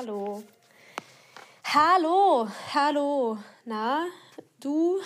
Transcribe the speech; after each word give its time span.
Hallo. 0.00 0.42
Hallo, 1.62 2.48
hallo. 2.72 3.36
Na, 3.66 4.06
du? 4.58 4.98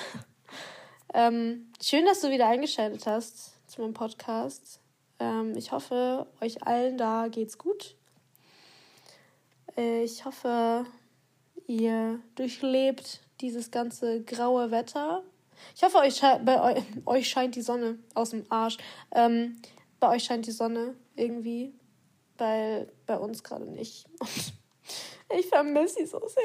Ähm, 1.13 1.73
schön, 1.83 2.05
dass 2.05 2.21
du 2.21 2.31
wieder 2.31 2.47
eingeschaltet 2.47 3.05
hast 3.05 3.57
zu 3.69 3.81
meinem 3.81 3.93
Podcast. 3.93 4.79
Ähm, 5.19 5.57
ich 5.57 5.73
hoffe, 5.73 6.29
euch 6.41 6.65
allen 6.65 6.97
da 6.97 7.27
geht's 7.27 7.59
gut. 7.59 7.97
Äh, 9.77 10.05
ich 10.05 10.25
hoffe, 10.25 10.87
ihr 11.67 12.21
durchlebt 12.37 13.19
dieses 13.41 13.73
ganze 13.73 14.23
graue 14.23 14.71
Wetter. 14.71 15.25
Ich 15.75 15.83
hoffe, 15.83 15.99
euch, 15.99 16.21
bei 16.21 16.85
euch 17.05 17.29
scheint 17.29 17.57
die 17.57 17.63
Sonne 17.63 17.99
aus 18.15 18.31
dem 18.31 18.45
Arsch. 18.49 18.77
Ähm, 19.11 19.61
bei 19.99 20.15
euch 20.15 20.23
scheint 20.23 20.47
die 20.47 20.53
Sonne 20.53 20.95
irgendwie, 21.17 21.75
weil 22.39 22.93
bei 23.07 23.19
uns 23.19 23.43
gerade 23.43 23.65
nicht. 23.65 24.07
ich 25.39 25.47
vermisse 25.47 25.97
sie 25.97 26.07
so 26.07 26.21
sehr. 26.27 26.43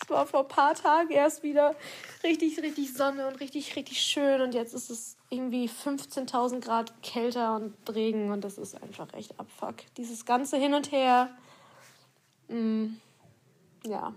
Es 0.00 0.08
war 0.08 0.26
vor 0.26 0.40
ein 0.40 0.48
paar 0.48 0.74
Tagen 0.74 1.10
erst 1.10 1.42
wieder 1.42 1.74
richtig, 2.22 2.60
richtig 2.62 2.92
Sonne 2.94 3.26
und 3.26 3.40
richtig, 3.40 3.76
richtig 3.76 4.00
schön. 4.00 4.40
Und 4.40 4.54
jetzt 4.54 4.74
ist 4.74 4.90
es 4.90 5.16
irgendwie 5.28 5.68
15.000 5.68 6.60
Grad 6.60 7.02
kälter 7.02 7.56
und 7.56 7.74
Regen. 7.94 8.30
Und 8.30 8.44
das 8.44 8.58
ist 8.58 8.80
einfach 8.82 9.12
echt 9.14 9.38
abfuck. 9.38 9.76
Dieses 9.96 10.24
ganze 10.24 10.56
Hin 10.56 10.74
und 10.74 10.92
Her. 10.92 11.30
Mm, 12.48 12.94
ja. 13.86 14.14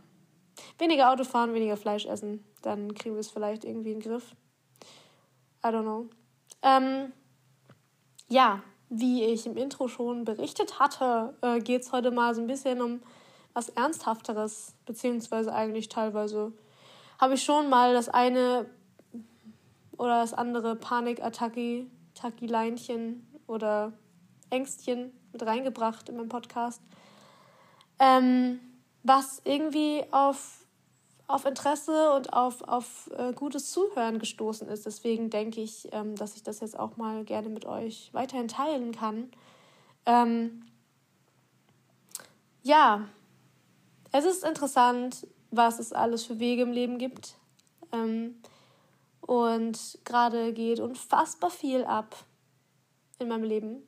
Weniger 0.77 1.11
Auto 1.11 1.23
fahren, 1.23 1.53
weniger 1.53 1.77
Fleisch 1.77 2.05
essen. 2.05 2.43
Dann 2.61 2.93
kriegen 2.93 3.15
wir 3.15 3.21
es 3.21 3.29
vielleicht 3.29 3.65
irgendwie 3.65 3.91
in 3.91 3.99
den 3.99 4.09
Griff. 4.11 4.35
I 5.63 5.67
don't 5.67 5.81
know. 5.81 6.09
Ähm, 6.61 7.11
ja, 8.27 8.63
wie 8.89 9.23
ich 9.23 9.45
im 9.45 9.57
Intro 9.57 9.87
schon 9.87 10.23
berichtet 10.23 10.79
hatte, 10.79 11.35
äh, 11.41 11.59
geht 11.59 11.81
es 11.81 11.91
heute 11.91 12.11
mal 12.11 12.35
so 12.35 12.41
ein 12.41 12.47
bisschen 12.47 12.81
um 12.81 13.01
was 13.53 13.69
Ernsthafteres, 13.69 14.73
beziehungsweise 14.85 15.53
eigentlich 15.53 15.89
teilweise 15.89 16.53
habe 17.19 17.35
ich 17.35 17.43
schon 17.43 17.69
mal 17.69 17.93
das 17.93 18.09
eine 18.09 18.65
oder 19.97 20.21
das 20.21 20.33
andere 20.33 20.75
Panikattacke, 20.75 21.85
Tacki-Leinchen 22.15 23.27
oder 23.47 23.93
Ängstchen 24.49 25.11
mit 25.31 25.45
reingebracht 25.45 26.09
in 26.09 26.17
meinen 26.17 26.29
Podcast, 26.29 26.81
ähm, 27.99 28.59
was 29.03 29.41
irgendwie 29.45 30.03
auf 30.11 30.63
auf 31.27 31.45
Interesse 31.45 32.11
und 32.13 32.33
auf, 32.33 32.61
auf 32.67 33.09
äh, 33.17 33.33
gutes 33.33 33.71
Zuhören 33.71 34.19
gestoßen 34.19 34.67
ist. 34.67 34.85
Deswegen 34.85 35.29
denke 35.29 35.61
ich, 35.61 35.87
ähm, 35.91 36.15
dass 36.15 36.35
ich 36.35 36.43
das 36.43 36.59
jetzt 36.59 36.77
auch 36.77 36.97
mal 36.97 37.23
gerne 37.23 37.49
mit 37.49 37.65
euch 37.65 38.09
weiterhin 38.13 38.47
teilen 38.47 38.91
kann. 38.91 39.31
Ähm, 40.05 40.65
ja, 42.61 43.07
es 44.13 44.25
ist 44.25 44.45
interessant, 44.45 45.27
was 45.51 45.79
es 45.79 45.91
alles 45.91 46.23
für 46.23 46.39
Wege 46.39 46.61
im 46.61 46.71
Leben 46.71 46.97
gibt. 46.97 47.35
Ähm, 47.91 48.35
und 49.21 49.99
gerade 50.05 50.53
geht 50.53 50.79
unfassbar 50.79 51.49
viel 51.49 51.83
ab 51.83 52.15
in 53.19 53.27
meinem 53.27 53.43
Leben, 53.43 53.83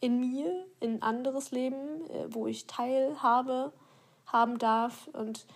in 0.00 0.20
mir, 0.20 0.66
in 0.80 1.02
anderes 1.02 1.50
Leben, 1.50 2.08
äh, 2.10 2.26
wo 2.28 2.46
ich 2.46 2.66
teilhabe, 2.66 3.72
haben 4.26 4.58
darf. 4.58 5.08
Und 5.08 5.46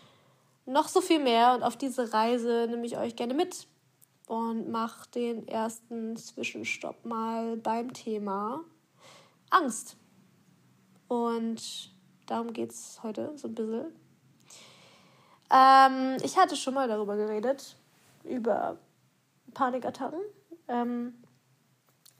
noch 0.65 0.89
so 0.89 1.01
viel 1.01 1.19
mehr. 1.19 1.55
Und 1.55 1.63
auf 1.63 1.77
diese 1.77 2.13
Reise 2.13 2.67
nehme 2.71 2.87
ich 2.87 2.97
euch 2.97 3.15
gerne 3.15 3.35
mit 3.35 3.67
und 4.27 4.71
mache 4.71 5.09
den 5.11 5.47
ersten 5.49 6.17
Zwischenstopp 6.17 7.05
mal 7.05 7.59
beim 7.59 7.93
Thema 7.93 8.65
Angst. 9.51 9.97
Und 11.09 11.93
darum 12.29 12.53
geht 12.53 12.71
es 12.71 13.01
heute 13.03 13.33
so 13.37 13.49
ein 13.49 13.55
bisschen. 13.55 13.97
Ähm, 15.51 16.17
ich 16.23 16.37
hatte 16.37 16.57
schon 16.57 16.75
mal 16.75 16.87
darüber 16.87 17.17
geredet, 17.17 17.77
über 18.23 18.79
Panikattacken. 19.55 20.21
Ähm, 20.69 21.15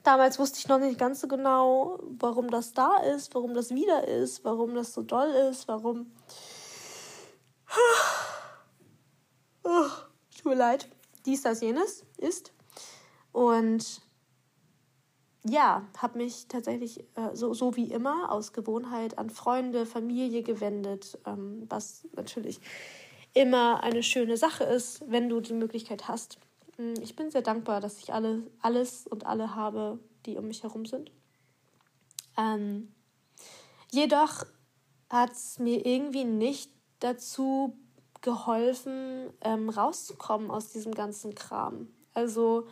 damals 0.03 0.39
wusste 0.39 0.59
ich 0.59 0.69
noch 0.69 0.79
nicht 0.79 0.99
ganz 0.99 1.21
so 1.21 1.29
genau, 1.29 1.99
warum 2.19 2.51
das 2.51 2.73
da 2.73 2.97
ist, 2.97 3.35
warum 3.35 3.55
das 3.55 3.71
wieder 3.71 4.09
ist, 4.09 4.45
warum 4.45 4.75
das 4.75 4.95
so 4.95 5.03
doll 5.03 5.29
ist, 5.29 5.69
warum 5.69 6.11
oh, 9.65 9.89
tut 10.35 10.47
mir 10.47 10.55
leid, 10.55 10.89
dies, 11.27 11.43
das, 11.43 11.61
jenes 11.61 12.05
ist. 12.17 12.53
Und 13.33 14.01
ja, 15.51 15.87
habe 15.97 16.19
mich 16.19 16.49
tatsächlich 16.49 17.01
äh, 17.15 17.35
so, 17.35 17.55
so 17.55 17.77
wie 17.77 17.91
immer 17.91 18.31
aus 18.33 18.53
Gewohnheit 18.53 19.19
an 19.19 19.31
Freunde, 19.31 19.87
Familie 19.87 20.43
gewendet, 20.43 21.19
ähm, 21.27 21.67
was 21.69 22.07
natürlich 22.15 22.61
immer 23.35 23.83
eine 23.83 24.03
schöne 24.03 24.37
Sache 24.37 24.65
ist, 24.65 25.03
wenn 25.09 25.29
du 25.29 25.41
die 25.41 25.53
Möglichkeit 25.53 26.09
hast. 26.09 26.39
Hm, 26.77 26.95
ich 27.03 27.15
bin 27.15 27.31
sehr 27.31 27.43
dankbar, 27.43 27.81
dass 27.81 27.99
ich 27.99 28.13
alle, 28.13 28.43
alles 28.61 29.07
und 29.07 29.27
alle 29.27 29.55
habe, 29.55 29.99
die 30.27 30.37
um 30.37 30.49
mich 30.49 30.63
herum 30.63 30.87
sind. 30.87 31.11
Ähm, 32.37 32.93
jedoch 33.91 34.45
hat 35.11 35.33
es 35.33 35.59
mir 35.59 35.85
irgendwie 35.87 36.25
nicht 36.25 36.71
dazu 37.01 37.77
geholfen, 38.21 39.31
ähm, 39.41 39.69
rauszukommen 39.71 40.51
aus 40.51 40.73
diesem 40.73 40.93
ganzen 40.93 41.35
Kram. 41.35 41.89
Also 42.15 42.67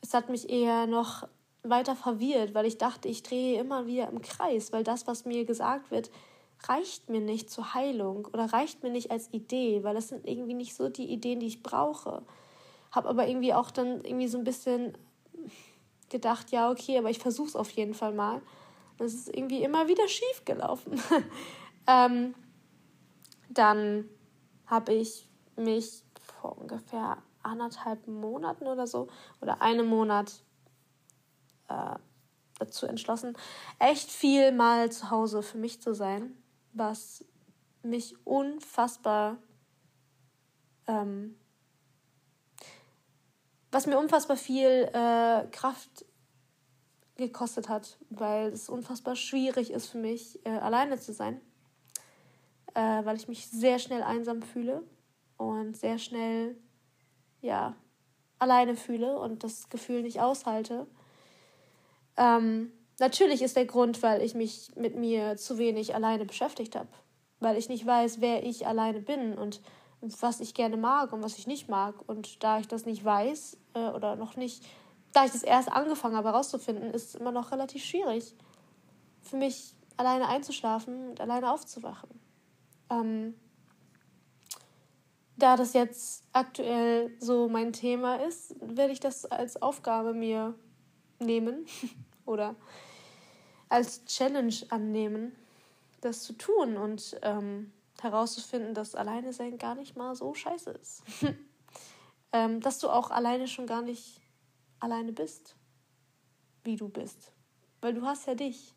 es 0.00 0.14
hat 0.14 0.28
mich 0.28 0.50
eher 0.50 0.86
noch 0.86 1.26
weiter 1.64 1.96
verwirrt, 1.96 2.54
weil 2.54 2.66
ich 2.66 2.78
dachte, 2.78 3.08
ich 3.08 3.22
drehe 3.22 3.58
immer 3.58 3.86
wieder 3.86 4.08
im 4.08 4.22
Kreis, 4.22 4.72
weil 4.72 4.84
das, 4.84 5.06
was 5.06 5.24
mir 5.24 5.44
gesagt 5.44 5.90
wird, 5.90 6.10
reicht 6.68 7.08
mir 7.08 7.20
nicht 7.20 7.50
zur 7.50 7.74
Heilung 7.74 8.26
oder 8.26 8.52
reicht 8.52 8.82
mir 8.82 8.90
nicht 8.90 9.10
als 9.10 9.32
Idee, 9.32 9.82
weil 9.82 9.94
das 9.94 10.08
sind 10.08 10.26
irgendwie 10.26 10.54
nicht 10.54 10.74
so 10.74 10.88
die 10.88 11.10
Ideen, 11.10 11.40
die 11.40 11.46
ich 11.46 11.62
brauche. 11.62 12.22
Habe 12.90 13.08
aber 13.08 13.26
irgendwie 13.26 13.54
auch 13.54 13.70
dann 13.70 14.04
irgendwie 14.04 14.28
so 14.28 14.38
ein 14.38 14.44
bisschen 14.44 14.96
gedacht, 16.10 16.50
ja, 16.52 16.70
okay, 16.70 16.98
aber 16.98 17.10
ich 17.10 17.18
versuche 17.18 17.48
es 17.48 17.56
auf 17.56 17.70
jeden 17.70 17.94
Fall 17.94 18.12
mal. 18.12 18.40
Das 18.98 19.12
ist 19.12 19.28
irgendwie 19.28 19.62
immer 19.62 19.88
wieder 19.88 20.06
schief 20.06 20.44
gelaufen. 20.44 21.00
ähm, 21.86 22.34
dann 23.48 24.08
habe 24.66 24.94
ich 24.94 25.28
mich 25.56 26.02
vor 26.40 26.56
ungefähr 26.58 27.18
anderthalb 27.42 28.06
Monaten 28.06 28.66
oder 28.66 28.86
so 28.86 29.08
oder 29.40 29.60
einem 29.60 29.86
Monat 29.86 30.32
äh, 31.68 31.96
dazu 32.58 32.86
entschlossen, 32.86 33.36
echt 33.78 34.10
viel 34.10 34.52
mal 34.52 34.90
zu 34.90 35.10
Hause 35.10 35.42
für 35.42 35.58
mich 35.58 35.80
zu 35.82 35.94
sein, 35.94 36.36
was 36.72 37.24
mich 37.82 38.14
unfassbar, 38.24 39.36
ähm, 40.86 41.36
was 43.70 43.86
mir 43.86 43.98
unfassbar 43.98 44.36
viel 44.36 44.88
äh, 44.92 45.46
Kraft 45.50 46.04
gekostet 47.16 47.68
hat, 47.68 47.98
weil 48.10 48.48
es 48.48 48.68
unfassbar 48.68 49.16
schwierig 49.16 49.70
ist 49.70 49.88
für 49.88 49.98
mich, 49.98 50.44
äh, 50.46 50.50
alleine 50.50 50.98
zu 50.98 51.12
sein 51.12 51.40
äh, 52.74 53.04
weil 53.04 53.16
ich 53.16 53.28
mich 53.28 53.46
sehr 53.46 53.78
schnell 53.78 54.02
einsam 54.02 54.42
fühle 54.42 54.82
und 55.36 55.76
sehr 55.76 55.98
schnell, 55.98 56.56
ja, 57.40 57.74
alleine 58.38 58.76
fühle 58.76 59.18
und 59.18 59.44
das 59.44 59.68
Gefühl 59.68 60.02
nicht 60.02 60.20
aushalte. 60.20 60.86
Ähm, 62.16 62.72
natürlich 63.00 63.42
ist 63.42 63.56
der 63.56 63.66
Grund, 63.66 64.02
weil 64.02 64.22
ich 64.22 64.34
mich 64.34 64.70
mit 64.76 64.96
mir 64.96 65.36
zu 65.36 65.58
wenig 65.58 65.94
alleine 65.94 66.24
beschäftigt 66.24 66.76
habe, 66.76 66.88
weil 67.40 67.56
ich 67.56 67.68
nicht 67.68 67.86
weiß, 67.86 68.20
wer 68.20 68.44
ich 68.44 68.66
alleine 68.66 69.00
bin 69.00 69.36
und 69.36 69.60
was 70.20 70.40
ich 70.40 70.54
gerne 70.54 70.76
mag 70.76 71.12
und 71.12 71.22
was 71.22 71.38
ich 71.38 71.46
nicht 71.46 71.68
mag. 71.68 71.94
Und 72.06 72.42
da 72.42 72.58
ich 72.58 72.68
das 72.68 72.84
nicht 72.86 73.04
weiß 73.04 73.56
äh, 73.74 73.88
oder 73.88 74.16
noch 74.16 74.36
nicht, 74.36 74.64
da 75.12 75.24
ich 75.24 75.32
das 75.32 75.42
erst 75.42 75.72
angefangen 75.72 76.16
habe 76.16 76.28
herauszufinden, 76.28 76.90
ist 76.90 77.10
es 77.10 77.14
immer 77.14 77.32
noch 77.32 77.52
relativ 77.52 77.84
schwierig 77.84 78.34
für 79.22 79.36
mich 79.36 79.74
alleine 79.96 80.28
einzuschlafen 80.28 81.10
und 81.10 81.20
alleine 81.20 81.52
aufzuwachen. 81.52 82.10
Ähm, 82.90 83.34
da 85.36 85.56
das 85.56 85.72
jetzt 85.72 86.24
aktuell 86.32 87.10
so 87.18 87.48
mein 87.48 87.72
Thema 87.72 88.16
ist, 88.16 88.54
werde 88.60 88.92
ich 88.92 89.00
das 89.00 89.24
als 89.24 89.60
Aufgabe 89.60 90.14
mir 90.14 90.54
nehmen 91.18 91.66
oder 92.26 92.54
als 93.68 94.04
Challenge 94.04 94.54
annehmen, 94.68 95.34
das 96.00 96.22
zu 96.22 96.34
tun 96.34 96.76
und 96.76 97.18
ähm, 97.22 97.72
herauszufinden, 98.00 98.74
dass 98.74 98.94
alleine 98.94 99.32
sein 99.32 99.58
gar 99.58 99.74
nicht 99.74 99.96
mal 99.96 100.14
so 100.14 100.34
scheiße 100.34 100.70
ist. 100.70 101.02
ähm, 102.32 102.60
dass 102.60 102.78
du 102.78 102.88
auch 102.88 103.10
alleine 103.10 103.48
schon 103.48 103.66
gar 103.66 103.82
nicht 103.82 104.20
alleine 104.80 105.12
bist, 105.12 105.56
wie 106.62 106.76
du 106.76 106.88
bist. 106.88 107.32
Weil 107.80 107.94
du 107.94 108.02
hast 108.02 108.26
ja 108.26 108.34
dich. 108.34 108.74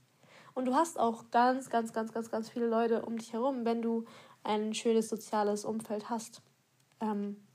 Und 0.53 0.65
du 0.65 0.73
hast 0.73 0.99
auch 0.99 1.29
ganz, 1.31 1.69
ganz, 1.69 1.93
ganz, 1.93 2.11
ganz, 2.11 2.31
ganz 2.31 2.49
viele 2.49 2.67
Leute 2.67 3.05
um 3.05 3.17
dich 3.17 3.33
herum, 3.33 3.65
wenn 3.65 3.81
du 3.81 4.05
ein 4.43 4.73
schönes 4.73 5.09
soziales 5.09 5.65
Umfeld 5.65 6.09
hast. 6.09 6.41
Ähm 6.99 7.46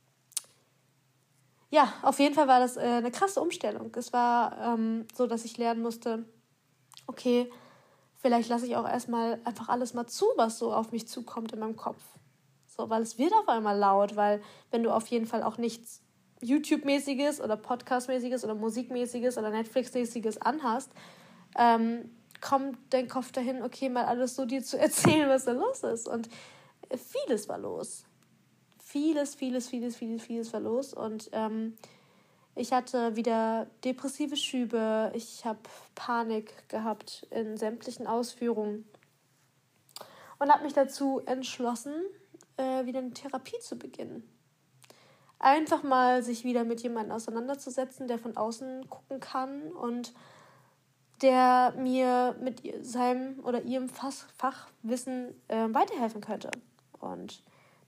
ja, 1.72 1.90
auf 2.02 2.18
jeden 2.18 2.34
Fall 2.34 2.48
war 2.48 2.60
das 2.60 2.76
äh, 2.76 2.80
eine 2.80 3.10
krasse 3.10 3.40
Umstellung. 3.40 3.90
Es 3.96 4.12
war 4.12 4.74
ähm, 4.74 5.06
so, 5.14 5.26
dass 5.26 5.46
ich 5.46 5.56
lernen 5.56 5.80
musste, 5.80 6.26
okay, 7.06 7.50
vielleicht 8.18 8.50
lasse 8.50 8.66
ich 8.66 8.76
auch 8.76 8.86
erstmal 8.86 9.40
einfach 9.44 9.70
alles 9.70 9.94
mal 9.94 10.06
zu, 10.06 10.26
was 10.36 10.58
so 10.58 10.74
auf 10.74 10.92
mich 10.92 11.08
zukommt 11.08 11.52
in 11.52 11.60
meinem 11.60 11.76
Kopf. 11.76 12.02
So, 12.66 12.90
weil 12.90 13.00
es 13.00 13.16
wird 13.16 13.32
auf 13.32 13.48
einmal 13.48 13.78
laut, 13.78 14.16
weil 14.16 14.42
wenn 14.70 14.82
du 14.82 14.90
auf 14.90 15.06
jeden 15.06 15.24
Fall 15.24 15.42
auch 15.42 15.56
nichts 15.56 16.02
YouTube-mäßiges 16.42 17.40
oder 17.40 17.56
Podcast-mäßiges 17.56 18.44
oder 18.44 18.54
Musikmäßiges 18.54 19.38
oder 19.38 19.50
Netflix-mäßiges 19.50 20.42
anhast, 20.42 20.90
ähm, 21.56 22.10
kommt 22.42 22.76
dein 22.90 23.08
Kopf 23.08 23.32
dahin, 23.32 23.62
okay, 23.62 23.88
mal 23.88 24.04
alles 24.04 24.36
so 24.36 24.44
dir 24.44 24.62
zu 24.62 24.78
erzählen, 24.78 25.30
was 25.30 25.46
da 25.46 25.52
los 25.52 25.82
ist. 25.84 26.06
Und 26.06 26.28
vieles 26.94 27.48
war 27.48 27.56
los. 27.56 28.04
Vieles, 28.92 29.34
vieles, 29.34 29.68
vieles, 29.68 29.96
vieles, 29.96 30.22
vieles 30.22 30.52
war 30.52 30.60
los. 30.60 30.92
Und 30.92 31.30
ähm, 31.32 31.78
ich 32.54 32.74
hatte 32.74 33.16
wieder 33.16 33.66
depressive 33.82 34.36
Schübe. 34.36 35.10
Ich 35.14 35.46
habe 35.46 35.60
Panik 35.94 36.68
gehabt 36.68 37.26
in 37.30 37.56
sämtlichen 37.56 38.06
Ausführungen. 38.06 38.86
Und 40.38 40.52
habe 40.52 40.64
mich 40.64 40.74
dazu 40.74 41.22
entschlossen, 41.24 41.94
äh, 42.58 42.84
wieder 42.84 42.98
eine 42.98 43.14
Therapie 43.14 43.58
zu 43.60 43.78
beginnen. 43.78 44.28
Einfach 45.38 45.82
mal 45.82 46.22
sich 46.22 46.44
wieder 46.44 46.64
mit 46.64 46.82
jemandem 46.82 47.12
auseinanderzusetzen, 47.12 48.08
der 48.08 48.18
von 48.18 48.36
außen 48.36 48.90
gucken 48.90 49.20
kann 49.20 49.72
und 49.72 50.12
der 51.22 51.72
mir 51.78 52.36
mit 52.42 52.60
seinem 52.84 53.40
oder 53.40 53.62
ihrem 53.62 53.88
Fachwissen 53.88 55.34
äh, 55.48 55.68
weiterhelfen 55.72 56.20
könnte. 56.20 56.50
Und 57.00 57.42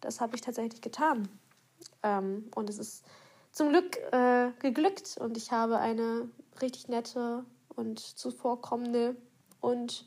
das 0.05 0.21
habe 0.21 0.37
ich 0.37 0.43
tatsächlich 0.43 0.81
getan. 0.81 1.29
Ähm, 2.03 2.51
und 2.55 2.69
es 2.69 2.79
ist 2.79 3.05
zum 3.53 3.71
Glück 3.71 3.97
äh, 4.13 4.51
geglückt 4.59 5.17
und 5.19 5.37
ich 5.37 5.53
habe 5.53 5.79
eine 5.79 6.29
richtig 6.61 6.89
nette 6.89 7.45
und 7.75 7.99
zuvorkommende 7.99 9.17
und 9.61 10.07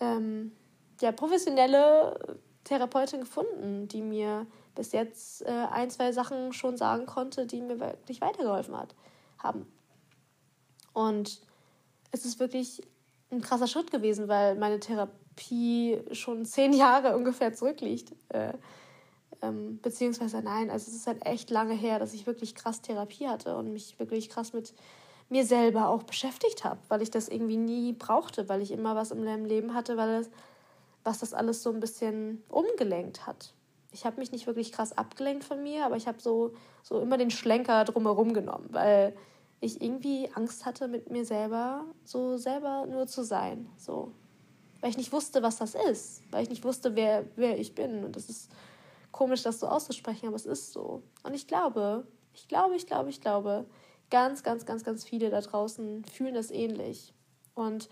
ähm, 0.00 0.52
ja, 1.00 1.12
professionelle 1.12 2.38
Therapeutin 2.64 3.20
gefunden, 3.20 3.88
die 3.88 4.02
mir 4.02 4.46
bis 4.74 4.92
jetzt 4.92 5.42
äh, 5.42 5.50
ein, 5.50 5.90
zwei 5.90 6.12
Sachen 6.12 6.52
schon 6.52 6.76
sagen 6.76 7.06
konnte, 7.06 7.46
die 7.46 7.60
mir 7.60 7.80
wirklich 7.80 8.20
weitergeholfen 8.20 8.76
hat, 8.76 8.94
haben. 9.38 9.66
Und 10.92 11.42
es 12.10 12.24
ist 12.24 12.38
wirklich 12.38 12.82
ein 13.30 13.40
krasser 13.40 13.66
Schritt 13.66 13.90
gewesen, 13.90 14.28
weil 14.28 14.54
meine 14.56 14.80
Therapie 15.36 16.00
schon 16.12 16.44
zehn 16.44 16.72
Jahre 16.72 17.16
ungefähr 17.16 17.52
zurückliegt. 17.52 18.12
Äh, 18.28 18.52
ähm, 19.42 19.78
beziehungsweise 19.82 20.40
nein, 20.42 20.70
also 20.70 20.90
es 20.90 20.96
ist 20.96 21.06
halt 21.06 21.24
echt 21.26 21.50
lange 21.50 21.74
her, 21.74 21.98
dass 21.98 22.14
ich 22.14 22.26
wirklich 22.26 22.54
krass 22.54 22.82
Therapie 22.82 23.28
hatte 23.28 23.56
und 23.56 23.72
mich 23.72 23.98
wirklich 23.98 24.30
krass 24.30 24.52
mit 24.52 24.74
mir 25.28 25.44
selber 25.44 25.88
auch 25.88 26.02
beschäftigt 26.02 26.64
habe, 26.64 26.80
weil 26.88 27.02
ich 27.02 27.10
das 27.10 27.28
irgendwie 27.28 27.56
nie 27.56 27.92
brauchte, 27.92 28.48
weil 28.48 28.62
ich 28.62 28.70
immer 28.70 28.94
was 28.94 29.10
im 29.10 29.22
Leben 29.44 29.74
hatte, 29.74 29.96
weil 29.96 30.20
es, 30.20 30.30
was 31.02 31.18
das 31.18 31.34
alles 31.34 31.62
so 31.62 31.70
ein 31.70 31.80
bisschen 31.80 32.42
umgelenkt 32.48 33.26
hat. 33.26 33.54
Ich 33.90 34.04
habe 34.04 34.18
mich 34.18 34.32
nicht 34.32 34.46
wirklich 34.46 34.72
krass 34.72 34.96
abgelenkt 34.96 35.44
von 35.44 35.62
mir, 35.62 35.86
aber 35.86 35.96
ich 35.96 36.06
habe 36.06 36.20
so, 36.20 36.52
so 36.82 37.00
immer 37.00 37.16
den 37.16 37.30
Schlenker 37.30 37.84
drumherum 37.84 38.34
genommen, 38.34 38.68
weil 38.70 39.16
ich 39.60 39.80
irgendwie 39.80 40.28
Angst 40.34 40.66
hatte, 40.66 40.88
mit 40.88 41.10
mir 41.10 41.24
selber 41.24 41.84
so 42.04 42.36
selber 42.36 42.86
nur 42.86 43.06
zu 43.06 43.24
sein. 43.24 43.68
So. 43.78 44.12
Weil 44.84 44.90
ich 44.90 44.98
nicht 44.98 45.12
wusste, 45.12 45.42
was 45.42 45.56
das 45.56 45.74
ist. 45.74 46.20
Weil 46.30 46.42
ich 46.42 46.50
nicht 46.50 46.62
wusste, 46.62 46.94
wer, 46.94 47.24
wer 47.36 47.58
ich 47.58 47.74
bin. 47.74 48.04
Und 48.04 48.16
das 48.16 48.28
ist 48.28 48.50
komisch, 49.12 49.42
das 49.42 49.58
so 49.58 49.66
auszusprechen, 49.66 50.26
aber 50.26 50.36
es 50.36 50.44
ist 50.44 50.74
so. 50.74 51.02
Und 51.22 51.32
ich 51.32 51.46
glaube, 51.46 52.06
ich 52.34 52.48
glaube, 52.48 52.76
ich 52.76 52.86
glaube, 52.86 53.08
ich 53.08 53.22
glaube, 53.22 53.64
ganz, 54.10 54.42
ganz, 54.42 54.66
ganz, 54.66 54.84
ganz 54.84 55.02
viele 55.02 55.30
da 55.30 55.40
draußen 55.40 56.04
fühlen 56.04 56.34
das 56.34 56.50
ähnlich. 56.50 57.14
Und 57.54 57.88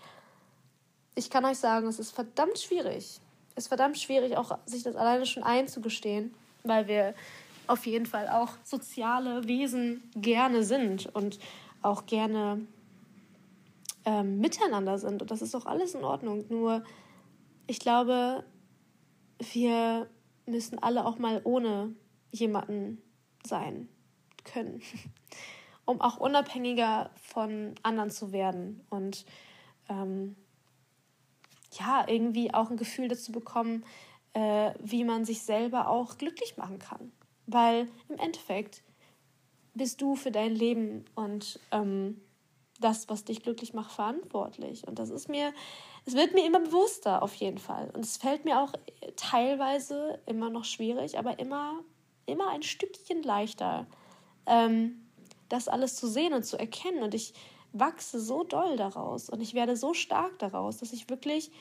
ich 1.15 1.31
kann 1.31 1.45
euch 1.45 1.57
sagen, 1.57 1.87
es 1.87 1.97
ist 1.97 2.11
verdammt 2.11 2.59
schwierig. 2.59 3.19
Es 3.55 3.63
ist 3.63 3.69
verdammt 3.69 3.97
schwierig, 3.97 4.37
auch 4.37 4.55
sich 4.67 4.83
das 4.83 4.95
alleine 4.95 5.25
schon 5.25 5.41
einzugestehen, 5.41 6.35
weil 6.63 6.87
wir 6.87 7.15
auf 7.65 7.87
jeden 7.87 8.05
Fall 8.05 8.29
auch 8.29 8.51
soziale 8.63 9.47
Wesen 9.47 10.11
gerne 10.15 10.63
sind 10.63 11.07
und 11.15 11.39
auch 11.81 12.05
gerne 12.05 12.67
ähm, 14.05 14.39
miteinander 14.39 14.97
sind. 14.97 15.21
Und 15.21 15.31
das 15.31 15.41
ist 15.41 15.55
auch 15.55 15.65
alles 15.65 15.95
in 15.95 16.03
Ordnung. 16.03 16.45
Nur 16.49 16.83
ich 17.67 17.79
glaube, 17.79 18.43
wir 19.39 20.09
müssen 20.45 20.79
alle 20.79 21.05
auch 21.05 21.17
mal 21.17 21.41
ohne 21.43 21.95
jemanden 22.31 23.01
sein 23.45 23.89
können, 24.43 24.81
um 25.85 26.01
auch 26.01 26.17
unabhängiger 26.17 27.11
von 27.15 27.75
anderen 27.83 28.11
zu 28.11 28.31
werden 28.31 28.85
und 28.89 29.25
ähm, 29.89 30.35
ja, 31.79 32.05
irgendwie 32.07 32.53
auch 32.53 32.69
ein 32.69 32.77
Gefühl 32.77 33.07
dazu 33.07 33.31
bekommen, 33.31 33.83
äh, 34.33 34.73
wie 34.79 35.03
man 35.03 35.25
sich 35.25 35.41
selber 35.43 35.89
auch 35.89 36.17
glücklich 36.17 36.57
machen 36.57 36.79
kann. 36.79 37.11
Weil 37.45 37.89
im 38.09 38.17
Endeffekt 38.17 38.83
bist 39.73 40.01
du 40.01 40.15
für 40.15 40.31
dein 40.31 40.55
Leben 40.55 41.05
und 41.15 41.59
ähm, 41.71 42.21
das, 42.83 43.09
was 43.09 43.23
dich 43.23 43.41
glücklich 43.41 43.73
macht, 43.73 43.91
verantwortlich. 43.91 44.87
Und 44.87 44.99
das 44.99 45.09
ist 45.09 45.29
mir 45.29 45.53
es 46.05 46.15
wird 46.15 46.33
mir 46.33 46.45
immer 46.45 46.59
bewusster 46.59 47.23
auf 47.23 47.33
jeden 47.35 47.57
Fall. 47.57 47.89
Und 47.93 48.03
es 48.03 48.17
fällt 48.17 48.45
mir 48.45 48.59
auch 48.59 48.73
teilweise 49.15 50.19
immer 50.25 50.49
noch 50.49 50.65
schwierig, 50.65 51.17
aber 51.17 51.39
immer, 51.39 51.79
immer 52.25 52.49
ein 52.49 52.63
Stückchen 52.63 53.23
leichter, 53.23 53.87
ähm, 54.45 55.07
das 55.49 55.67
alles 55.67 55.95
zu 55.95 56.07
sehen 56.07 56.33
und 56.33 56.43
zu 56.43 56.57
erkennen. 56.57 57.03
Und 57.03 57.13
ich 57.13 57.33
wachse 57.71 58.19
so 58.19 58.43
doll 58.43 58.75
daraus 58.75 59.29
und 59.29 59.41
ich 59.41 59.53
werde 59.53 59.77
so 59.77 59.93
stark 59.93 60.37
daraus, 60.39 60.77
dass 60.77 60.93
ich 60.93 61.09
wirklich 61.09 61.51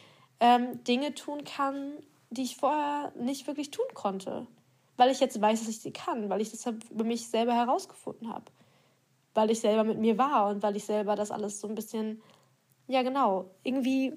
ähm, 0.40 0.82
Dinge 0.84 1.14
tun 1.14 1.44
kann, 1.44 1.92
die 2.30 2.42
ich 2.42 2.56
vorher 2.56 3.12
nicht 3.16 3.46
wirklich 3.46 3.70
tun 3.70 3.86
konnte. 3.94 4.46
Weil 4.96 5.10
ich 5.10 5.20
jetzt 5.20 5.40
weiß, 5.40 5.60
dass 5.60 5.69
ich 5.69 5.80
sie 5.80 5.92
kann, 5.92 6.28
weil 6.28 6.40
ich 6.40 6.50
das 6.50 6.66
über 6.90 7.04
mich 7.04 7.28
selber 7.28 7.54
herausgefunden 7.54 8.28
habe. 8.28 8.44
Weil 9.34 9.50
ich 9.50 9.61
selber 9.61 9.84
mit 9.84 9.99
mir 9.99 10.19
war 10.19 10.49
und 10.50 10.62
weil 10.62 10.76
ich 10.76 10.84
selber 10.84 11.17
das 11.17 11.31
alles 11.31 11.61
so 11.61 11.69
ein 11.69 11.75
bisschen, 11.75 12.23
ja 12.87 13.02
genau, 13.02 13.50
irgendwie 13.62 14.17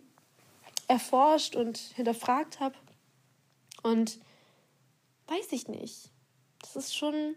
erforscht 0.88 1.56
und 1.56 1.77
hinterfragt 1.77 2.59
habe. 2.59 2.75
Und 3.83 4.19
weiß 5.27 5.51
ich 5.51 5.67
nicht. 5.67 6.09
Das 6.62 6.75
ist 6.75 6.95
schon 6.95 7.35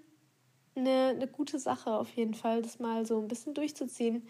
eine, 0.78 1.08
eine 1.08 1.26
gute 1.26 1.58
Sache 1.58 1.90
auf 1.90 2.10
jeden 2.14 2.34
Fall, 2.34 2.62
das 2.62 2.78
mal 2.78 3.04
so 3.04 3.18
ein 3.18 3.28
bisschen 3.28 3.54
durchzuziehen. 3.54 4.26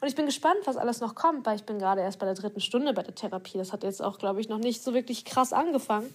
Und 0.00 0.08
ich 0.08 0.14
bin 0.14 0.26
gespannt, 0.26 0.60
was 0.64 0.76
alles 0.76 1.00
noch 1.00 1.14
kommt, 1.14 1.44
weil 1.46 1.56
ich 1.56 1.64
bin 1.64 1.78
gerade 1.78 2.00
erst 2.00 2.18
bei 2.18 2.26
der 2.26 2.34
dritten 2.34 2.60
Stunde 2.60 2.92
bei 2.92 3.02
der 3.02 3.14
Therapie. 3.14 3.58
Das 3.58 3.72
hat 3.72 3.82
jetzt 3.82 4.02
auch, 4.02 4.18
glaube 4.18 4.40
ich, 4.40 4.48
noch 4.48 4.58
nicht 4.58 4.82
so 4.82 4.94
wirklich 4.94 5.24
krass 5.24 5.52
angefangen 5.52 6.12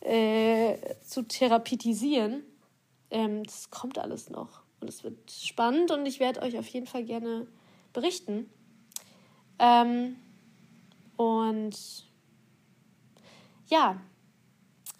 äh, 0.00 0.76
zu 1.06 1.22
therapeutisieren. 1.22 2.44
Ähm, 3.10 3.44
das 3.44 3.70
kommt 3.70 3.98
alles 3.98 4.30
noch. 4.30 4.62
Und 4.80 4.88
es 4.88 5.04
wird 5.04 5.30
spannend 5.30 5.90
und 5.90 6.06
ich 6.06 6.20
werde 6.20 6.42
euch 6.42 6.58
auf 6.58 6.68
jeden 6.68 6.86
Fall 6.86 7.04
gerne 7.04 7.46
berichten. 7.92 8.48
Ähm, 9.58 10.16
und 11.16 12.06
ja, 13.66 14.00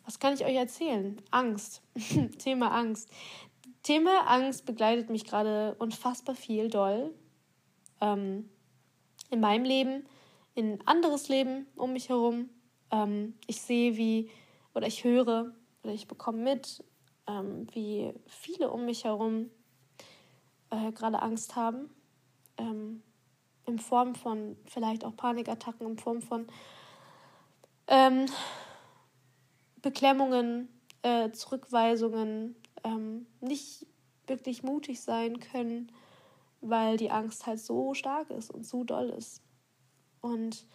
was 0.05 0.19
kann 0.19 0.35
ich 0.35 0.45
euch 0.45 0.57
erzählen? 0.57 1.21
Angst. 1.31 1.83
Thema 2.39 2.73
Angst. 2.73 3.11
Thema 3.83 4.27
Angst 4.27 4.67
begleitet 4.67 5.11
mich 5.11 5.25
gerade 5.25 5.77
unfassbar 5.79 6.35
viel, 6.35 6.69
doll. 6.69 7.15
Ähm, 8.01 8.49
in 9.31 9.41
meinem 9.41 9.65
Leben, 9.65 10.07
in 10.55 10.81
anderes 10.87 11.29
Leben 11.29 11.67
um 11.77 11.93
mich 11.93 12.09
herum. 12.09 12.51
Ähm, 12.91 13.35
ich 13.47 13.61
sehe, 13.61 13.97
wie, 13.97 14.31
oder 14.75 14.87
ich 14.87 15.05
höre, 15.05 15.55
oder 15.83 15.93
ich 15.93 16.09
bekomme 16.09 16.39
mit, 16.39 16.85
ähm, 17.27 17.67
wie 17.73 18.13
viele 18.27 18.71
um 18.71 18.85
mich 18.87 19.05
herum 19.05 19.51
äh, 20.71 20.93
gerade 20.93 21.23
Angst 21.23 21.57
haben. 21.57 21.91
Ähm, 22.57 23.03
in 23.67 23.79
Form 23.79 24.15
von 24.15 24.57
vielleicht 24.65 25.05
auch 25.05 25.15
Panikattacken, 25.15 25.87
in 25.87 25.99
Form 25.99 26.23
von 26.23 26.47
ähm, 27.87 28.27
Beklemmungen, 29.83 30.69
äh, 31.03 31.31
Zurückweisungen, 31.31 32.57
ähm, 32.83 33.27
nicht 33.41 33.87
wirklich 34.27 34.63
mutig 34.63 35.01
sein 35.01 35.39
können, 35.39 35.93
weil 36.61 36.97
die 36.97 37.11
Angst 37.11 37.47
halt 37.47 37.61
so 37.61 37.95
stark 37.95 38.31
ist 38.31 38.51
und 38.51 38.67
so 38.67 38.85
doll 38.85 39.11
ist. 39.11 39.43
Und 40.21 40.67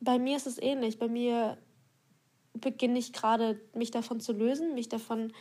bei 0.00 0.18
mir 0.18 0.36
ist 0.36 0.46
es 0.46 0.60
ähnlich. 0.60 0.98
Bei 0.98 1.08
mir 1.08 1.58
beginne 2.54 2.98
ich 2.98 3.12
gerade, 3.12 3.60
mich 3.74 3.90
davon 3.90 4.20
zu 4.20 4.32
lösen, 4.32 4.74
mich 4.74 4.88
davon 4.88 5.32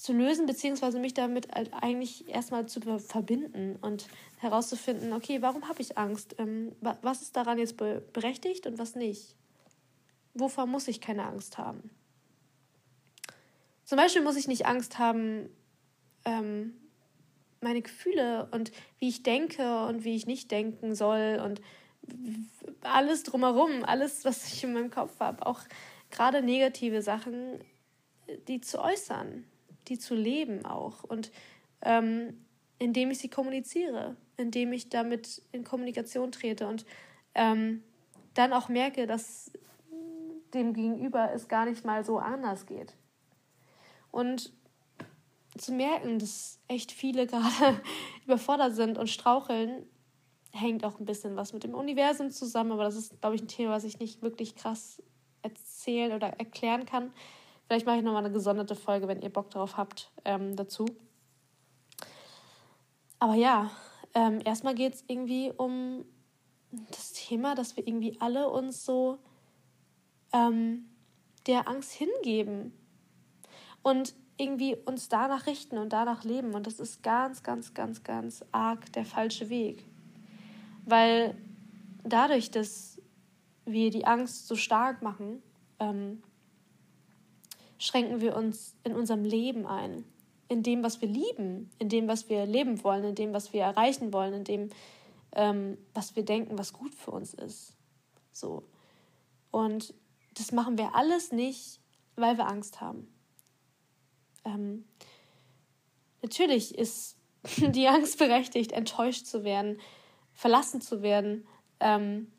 zu 0.00 0.14
lösen, 0.14 0.46
beziehungsweise 0.46 0.98
mich 0.98 1.12
damit 1.12 1.48
eigentlich 1.54 2.26
erstmal 2.26 2.64
zu 2.64 2.80
verbinden 2.98 3.76
und 3.82 4.06
herauszufinden, 4.38 5.12
okay, 5.12 5.42
warum 5.42 5.68
habe 5.68 5.82
ich 5.82 5.98
Angst? 5.98 6.36
Ähm, 6.38 6.72
was 6.80 7.20
ist 7.20 7.36
daran 7.36 7.58
jetzt 7.58 7.76
berechtigt 7.76 8.66
und 8.66 8.78
was 8.78 8.94
nicht? 8.94 9.36
Wovor 10.32 10.64
muss 10.64 10.88
ich 10.88 11.02
keine 11.02 11.26
Angst 11.26 11.58
haben? 11.58 11.90
Zum 13.84 13.98
Beispiel 13.98 14.22
muss 14.22 14.36
ich 14.36 14.48
nicht 14.48 14.64
Angst 14.64 14.98
haben, 14.98 15.50
ähm, 16.24 16.72
meine 17.60 17.82
Gefühle 17.82 18.48
und 18.52 18.72
wie 19.00 19.08
ich 19.08 19.22
denke 19.22 19.84
und 19.84 20.02
wie 20.04 20.16
ich 20.16 20.26
nicht 20.26 20.50
denken 20.50 20.94
soll 20.94 21.42
und 21.44 21.60
alles 22.80 23.24
drumherum, 23.24 23.84
alles, 23.84 24.24
was 24.24 24.50
ich 24.50 24.64
in 24.64 24.72
meinem 24.72 24.90
Kopf 24.90 25.20
habe, 25.20 25.44
auch 25.44 25.60
gerade 26.10 26.40
negative 26.40 27.02
Sachen, 27.02 27.62
die 28.48 28.62
zu 28.62 28.80
äußern, 28.80 29.44
die 29.90 29.98
zu 29.98 30.14
leben 30.14 30.64
auch. 30.64 31.04
Und 31.04 31.30
ähm, 31.82 32.46
indem 32.78 33.10
ich 33.10 33.18
sie 33.18 33.28
kommuniziere, 33.28 34.16
indem 34.38 34.72
ich 34.72 34.88
damit 34.88 35.42
in 35.52 35.64
Kommunikation 35.64 36.32
trete 36.32 36.66
und 36.66 36.86
ähm, 37.34 37.82
dann 38.32 38.54
auch 38.54 38.68
merke, 38.68 39.06
dass 39.06 39.52
dem 40.54 40.72
Gegenüber 40.72 41.30
es 41.32 41.48
gar 41.48 41.66
nicht 41.66 41.84
mal 41.84 42.04
so 42.04 42.18
anders 42.18 42.66
geht. 42.66 42.94
Und 44.10 44.52
zu 45.58 45.72
merken, 45.72 46.18
dass 46.18 46.58
echt 46.68 46.92
viele 46.92 47.26
gerade 47.28 47.80
überfordert 48.24 48.74
sind 48.74 48.98
und 48.98 49.08
straucheln, 49.08 49.86
hängt 50.52 50.84
auch 50.84 50.98
ein 50.98 51.04
bisschen 51.04 51.36
was 51.36 51.52
mit 51.52 51.62
dem 51.62 51.74
Universum 51.74 52.30
zusammen, 52.30 52.72
aber 52.72 52.84
das 52.84 52.96
ist, 52.96 53.20
glaube 53.20 53.36
ich, 53.36 53.42
ein 53.42 53.48
Thema, 53.48 53.72
was 53.72 53.84
ich 53.84 54.00
nicht 54.00 54.22
wirklich 54.22 54.56
krass 54.56 55.02
erzählen 55.42 56.12
oder 56.12 56.28
erklären 56.38 56.86
kann. 56.86 57.12
Vielleicht 57.70 57.86
mache 57.86 57.98
ich 57.98 58.02
nochmal 58.02 58.24
eine 58.24 58.34
gesonderte 58.34 58.74
Folge, 58.74 59.06
wenn 59.06 59.22
ihr 59.22 59.32
Bock 59.32 59.48
darauf 59.52 59.76
habt, 59.76 60.10
ähm, 60.24 60.56
dazu. 60.56 60.86
Aber 63.20 63.34
ja, 63.34 63.70
ähm, 64.12 64.40
erstmal 64.44 64.74
geht 64.74 64.94
es 64.94 65.04
irgendwie 65.06 65.52
um 65.56 66.04
das 66.90 67.12
Thema, 67.12 67.54
dass 67.54 67.76
wir 67.76 67.86
irgendwie 67.86 68.20
alle 68.20 68.50
uns 68.50 68.84
so 68.84 69.20
ähm, 70.32 70.86
der 71.46 71.68
Angst 71.68 71.92
hingeben 71.92 72.72
und 73.82 74.16
irgendwie 74.36 74.74
uns 74.74 75.08
danach 75.08 75.46
richten 75.46 75.78
und 75.78 75.92
danach 75.92 76.24
leben. 76.24 76.54
Und 76.56 76.66
das 76.66 76.80
ist 76.80 77.04
ganz, 77.04 77.44
ganz, 77.44 77.72
ganz, 77.72 78.02
ganz 78.02 78.44
arg 78.50 78.92
der 78.94 79.04
falsche 79.04 79.48
Weg. 79.48 79.86
Weil 80.86 81.36
dadurch, 82.02 82.50
dass 82.50 83.00
wir 83.64 83.90
die 83.92 84.06
Angst 84.06 84.48
so 84.48 84.56
stark 84.56 85.02
machen, 85.02 85.40
ähm, 85.78 86.24
schränken 87.80 88.20
wir 88.20 88.36
uns 88.36 88.76
in 88.84 88.94
unserem 88.94 89.24
Leben 89.24 89.66
ein. 89.66 90.04
In 90.48 90.62
dem, 90.62 90.82
was 90.82 91.00
wir 91.00 91.08
lieben, 91.08 91.70
in 91.78 91.88
dem, 91.88 92.08
was 92.08 92.28
wir 92.28 92.44
leben 92.44 92.84
wollen, 92.84 93.04
in 93.04 93.14
dem, 93.14 93.32
was 93.32 93.52
wir 93.52 93.62
erreichen 93.62 94.12
wollen, 94.12 94.34
in 94.34 94.44
dem, 94.44 94.70
ähm, 95.32 95.78
was 95.94 96.14
wir 96.14 96.24
denken, 96.24 96.58
was 96.58 96.72
gut 96.72 96.94
für 96.94 97.12
uns 97.12 97.34
ist. 97.34 97.74
So. 98.32 98.64
Und 99.50 99.94
das 100.34 100.52
machen 100.52 100.76
wir 100.76 100.94
alles 100.94 101.32
nicht, 101.32 101.80
weil 102.16 102.36
wir 102.36 102.48
Angst 102.48 102.80
haben. 102.80 103.08
Ähm, 104.44 104.84
natürlich 106.20 106.76
ist 106.76 107.16
die 107.56 107.88
Angst 107.88 108.18
berechtigt, 108.18 108.72
enttäuscht 108.72 109.24
zu 109.24 109.42
werden, 109.42 109.80
verlassen 110.34 110.80
zu 110.82 111.00
werden, 111.00 111.46
ähm, 111.78 112.30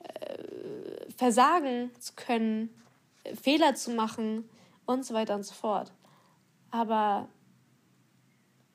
äh, 0.00 1.10
versagen 1.16 1.92
zu 2.00 2.14
können, 2.14 2.70
Fehler 3.34 3.74
zu 3.74 3.90
machen 3.90 4.48
und 4.86 5.04
so 5.04 5.14
weiter 5.14 5.34
und 5.34 5.44
so 5.44 5.54
fort. 5.54 5.92
Aber 6.70 7.28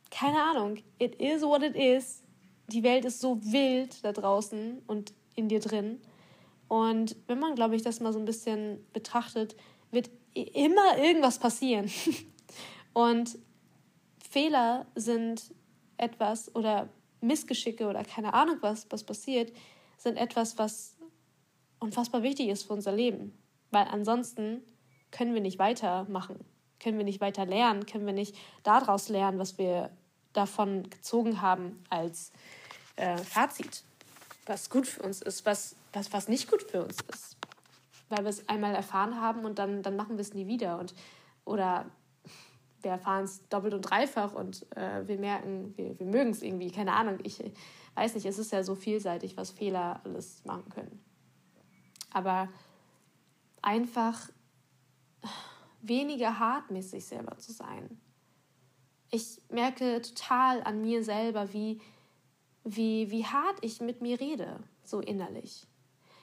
keine 0.09 0.41
Ahnung, 0.43 0.77
it 0.99 1.15
is 1.15 1.41
what 1.41 1.63
it 1.63 1.75
is. 1.75 2.23
Die 2.67 2.83
Welt 2.83 3.05
ist 3.05 3.19
so 3.19 3.41
wild 3.43 4.03
da 4.03 4.11
draußen 4.11 4.81
und 4.87 5.13
in 5.35 5.47
dir 5.47 5.59
drin. 5.59 6.01
Und 6.67 7.15
wenn 7.27 7.39
man, 7.39 7.55
glaube 7.55 7.75
ich, 7.75 7.81
das 7.81 7.99
mal 7.99 8.13
so 8.13 8.19
ein 8.19 8.25
bisschen 8.25 8.85
betrachtet, 8.93 9.55
wird 9.91 10.09
immer 10.33 10.97
irgendwas 10.97 11.39
passieren. 11.39 11.89
und 12.93 13.37
Fehler 14.29 14.85
sind 14.95 15.53
etwas 15.97 16.53
oder 16.55 16.89
Missgeschicke 17.19 17.87
oder 17.87 18.03
keine 18.03 18.33
Ahnung 18.33 18.57
was, 18.61 18.87
was 18.89 19.03
passiert, 19.03 19.51
sind 19.97 20.17
etwas, 20.17 20.57
was 20.57 20.97
unfassbar 21.79 22.23
wichtig 22.23 22.47
ist 22.47 22.63
für 22.63 22.73
unser 22.73 22.93
Leben. 22.93 23.37
Weil 23.71 23.87
ansonsten 23.87 24.61
können 25.11 25.33
wir 25.33 25.41
nicht 25.41 25.59
weitermachen, 25.59 26.39
können 26.79 26.97
wir 26.97 27.05
nicht 27.05 27.21
weiter 27.21 27.45
lernen, 27.45 27.85
können 27.85 28.05
wir 28.05 28.13
nicht 28.13 28.35
daraus 28.63 29.09
lernen, 29.09 29.39
was 29.39 29.57
wir 29.57 29.89
davon 30.33 30.89
gezogen 30.89 31.41
haben 31.41 31.83
als 31.89 32.31
äh, 32.95 33.17
Fazit, 33.17 33.83
was 34.45 34.69
gut 34.69 34.87
für 34.87 35.03
uns 35.03 35.21
ist, 35.21 35.45
was, 35.45 35.75
was, 35.93 36.11
was 36.13 36.27
nicht 36.27 36.49
gut 36.49 36.63
für 36.63 36.83
uns 36.83 36.97
ist. 37.11 37.37
Weil 38.09 38.23
wir 38.23 38.29
es 38.29 38.47
einmal 38.49 38.75
erfahren 38.75 39.19
haben 39.21 39.45
und 39.45 39.59
dann, 39.59 39.83
dann 39.83 39.95
machen 39.95 40.17
wir 40.17 40.21
es 40.21 40.33
nie 40.33 40.47
wieder. 40.47 40.79
Und, 40.79 40.93
oder 41.45 41.85
wir 42.81 42.91
erfahren 42.91 43.25
es 43.25 43.47
doppelt 43.49 43.73
und 43.73 43.81
dreifach 43.81 44.33
und 44.33 44.65
äh, 44.75 45.07
wir 45.07 45.17
merken, 45.17 45.73
wir, 45.77 45.97
wir 45.99 46.05
mögen 46.05 46.31
es 46.31 46.41
irgendwie, 46.41 46.71
keine 46.71 46.93
Ahnung. 46.93 47.19
Ich 47.23 47.39
weiß 47.95 48.15
nicht, 48.15 48.25
es 48.25 48.39
ist 48.39 48.51
ja 48.51 48.63
so 48.63 48.75
vielseitig, 48.75 49.37
was 49.37 49.51
Fehler 49.51 50.01
alles 50.03 50.43
machen 50.45 50.69
können. 50.69 51.03
Aber 52.11 52.49
einfach 53.61 54.29
weniger 55.81 56.39
hart 56.39 56.71
mit 56.71 56.83
sich 56.83 57.05
selber 57.05 57.37
zu 57.37 57.51
sein. 57.51 57.99
Ich 59.11 59.41
merke 59.49 60.01
total 60.01 60.63
an 60.63 60.81
mir 60.81 61.03
selber, 61.03 61.53
wie, 61.53 61.81
wie, 62.63 63.11
wie 63.11 63.25
hart 63.25 63.57
ich 63.61 63.81
mit 63.81 64.01
mir 64.01 64.19
rede, 64.19 64.59
so 64.83 64.99
innerlich. 64.99 65.67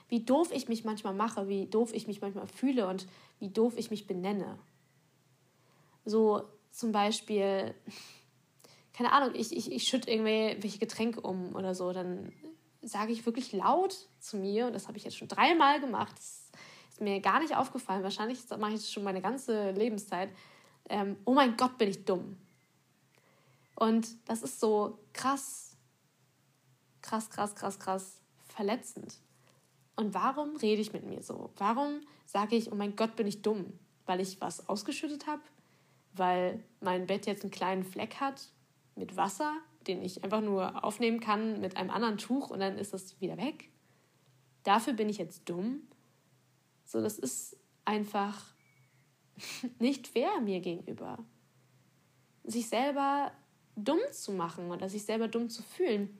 Wie 0.07 0.25
doof 0.25 0.51
ich 0.51 0.67
mich 0.67 0.85
manchmal 0.85 1.13
mache, 1.13 1.47
wie 1.47 1.67
doof 1.67 1.93
ich 1.93 2.07
mich 2.07 2.21
manchmal 2.21 2.47
fühle 2.47 2.87
und 2.87 3.05
wie 3.39 3.49
doof 3.49 3.75
ich 3.77 3.91
mich 3.91 4.07
benenne. 4.07 4.57
So 6.03 6.41
zum 6.71 6.91
Beispiel, 6.91 7.75
keine 8.93 9.11
Ahnung, 9.11 9.35
ich, 9.35 9.55
ich, 9.55 9.71
ich 9.71 9.87
schütte 9.87 10.09
irgendwelche 10.09 10.79
Getränke 10.79 11.21
um 11.21 11.55
oder 11.55 11.75
so, 11.75 11.93
dann 11.93 12.33
sage 12.81 13.11
ich 13.11 13.25
wirklich 13.25 13.51
laut 13.51 14.07
zu 14.19 14.37
mir, 14.37 14.67
und 14.67 14.73
das 14.73 14.87
habe 14.87 14.97
ich 14.97 15.03
jetzt 15.03 15.17
schon 15.17 15.27
dreimal 15.27 15.79
gemacht, 15.79 16.17
das 16.17 16.38
mir 17.01 17.19
gar 17.19 17.39
nicht 17.39 17.55
aufgefallen, 17.55 18.03
wahrscheinlich 18.03 18.39
mache 18.57 18.73
ich 18.73 18.81
das 18.81 18.91
schon 18.91 19.03
meine 19.03 19.21
ganze 19.21 19.71
Lebenszeit, 19.71 20.29
ähm, 20.89 21.17
oh 21.25 21.33
mein 21.33 21.57
Gott, 21.57 21.77
bin 21.77 21.89
ich 21.89 22.05
dumm. 22.05 22.37
Und 23.75 24.07
das 24.27 24.41
ist 24.41 24.59
so 24.59 24.99
krass, 25.13 25.77
krass, 27.01 27.29
krass, 27.29 27.55
krass, 27.55 27.79
krass 27.79 28.21
verletzend. 28.47 29.17
Und 29.95 30.13
warum 30.13 30.55
rede 30.57 30.81
ich 30.81 30.93
mit 30.93 31.05
mir 31.05 31.21
so? 31.21 31.51
Warum 31.57 32.01
sage 32.25 32.55
ich, 32.55 32.71
oh 32.71 32.75
mein 32.75 32.95
Gott, 32.95 33.15
bin 33.15 33.27
ich 33.27 33.41
dumm? 33.41 33.77
Weil 34.05 34.21
ich 34.21 34.41
was 34.41 34.67
ausgeschüttet 34.67 35.27
habe? 35.27 35.41
Weil 36.13 36.63
mein 36.81 37.05
Bett 37.05 37.25
jetzt 37.25 37.43
einen 37.43 37.51
kleinen 37.51 37.83
Fleck 37.83 38.15
hat 38.15 38.49
mit 38.95 39.15
Wasser? 39.15 39.53
den 39.87 40.03
ich 40.03 40.23
einfach 40.23 40.41
nur 40.41 40.83
aufnehmen 40.83 41.19
kann 41.19 41.59
mit 41.61 41.77
einem 41.77 41.89
anderen 41.89 42.17
Tuch 42.17 42.49
und 42.49 42.59
dann 42.59 42.77
ist 42.77 42.93
das 42.93 43.19
wieder 43.21 43.37
weg. 43.37 43.69
Dafür 44.63 44.93
bin 44.93 45.09
ich 45.09 45.17
jetzt 45.17 45.49
dumm. 45.49 45.81
So, 46.89 47.01
das 47.01 47.19
ist 47.19 47.55
einfach 47.85 48.43
nicht 49.79 50.07
fair 50.07 50.41
mir 50.41 50.59
gegenüber. 50.59 51.19
Sich 52.43 52.67
selber 52.67 53.31
dumm 53.75 53.99
zu 54.11 54.31
machen 54.31 54.71
oder 54.71 54.89
sich 54.89 55.05
selber 55.05 55.27
dumm 55.27 55.51
zu 55.51 55.61
fühlen. 55.61 56.17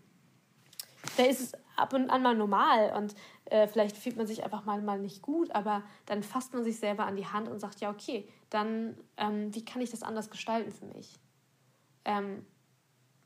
Da 1.18 1.24
ist 1.24 1.42
es 1.42 1.54
ab 1.76 1.94
und 1.94 2.12
an 2.12 2.22
mal 2.22 2.36
normal 2.36 2.94
und 2.96 3.16
äh, 3.46 3.68
vielleicht 3.68 3.98
fühlt 3.98 4.16
man 4.16 4.28
sich 4.28 4.44
einfach 4.44 4.64
mal, 4.64 4.80
mal 4.80 5.00
nicht 5.00 5.24
gut, 5.24 5.50
aber 5.56 5.82
dann 6.06 6.22
fasst 6.22 6.54
man 6.54 6.64
sich 6.64 6.78
selber 6.78 7.08
an 7.08 7.16
die 7.16 7.26
Hand 7.26 7.48
und 7.48 7.60
sagt, 7.60 7.80
ja, 7.80 7.90
okay, 7.90 8.30
dann 8.52 8.96
ähm, 9.18 9.54
wie 9.56 9.66
kann 9.66 9.82
ich 9.82 9.90
das 9.90 10.04
anders 10.04 10.30
gestalten 10.30 10.72
für 10.72 10.86
mich? 10.86 11.18
Ähm, 12.06 12.46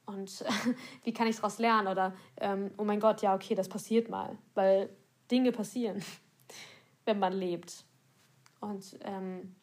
und 0.06 0.46
wie 1.04 1.14
kann 1.14 1.28
ich 1.28 1.36
daraus 1.36 1.60
lernen? 1.60 1.90
Oder, 1.90 2.16
ähm, 2.38 2.72
oh 2.78 2.86
mein 2.86 3.02
Gott, 3.02 3.22
ja, 3.22 3.36
okay, 3.36 3.54
das 3.54 3.68
passiert 3.68 4.10
mal. 4.10 4.38
Weil 4.54 4.90
Dinge 5.30 5.52
passieren, 5.52 6.02
wenn 7.06 7.20
man 7.20 7.34
lebt. 7.34 7.86
Und 8.60 8.98
ähm, 9.02 9.56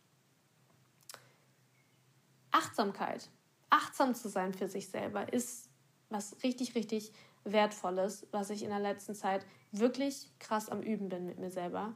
Achtsamkeit, 2.50 3.30
achtsam 3.70 4.14
zu 4.14 4.28
sein 4.28 4.52
für 4.52 4.68
sich 4.68 4.88
selber, 4.88 5.32
ist 5.32 5.70
was 6.10 6.36
richtig, 6.42 6.74
richtig 6.74 7.12
Wertvolles, 7.44 8.26
was 8.32 8.50
ich 8.50 8.62
in 8.62 8.70
der 8.70 8.80
letzten 8.80 9.14
Zeit 9.14 9.46
wirklich 9.72 10.28
krass 10.38 10.68
am 10.68 10.82
Üben 10.82 11.08
bin 11.08 11.26
mit 11.26 11.38
mir 11.38 11.50
selber. 11.50 11.94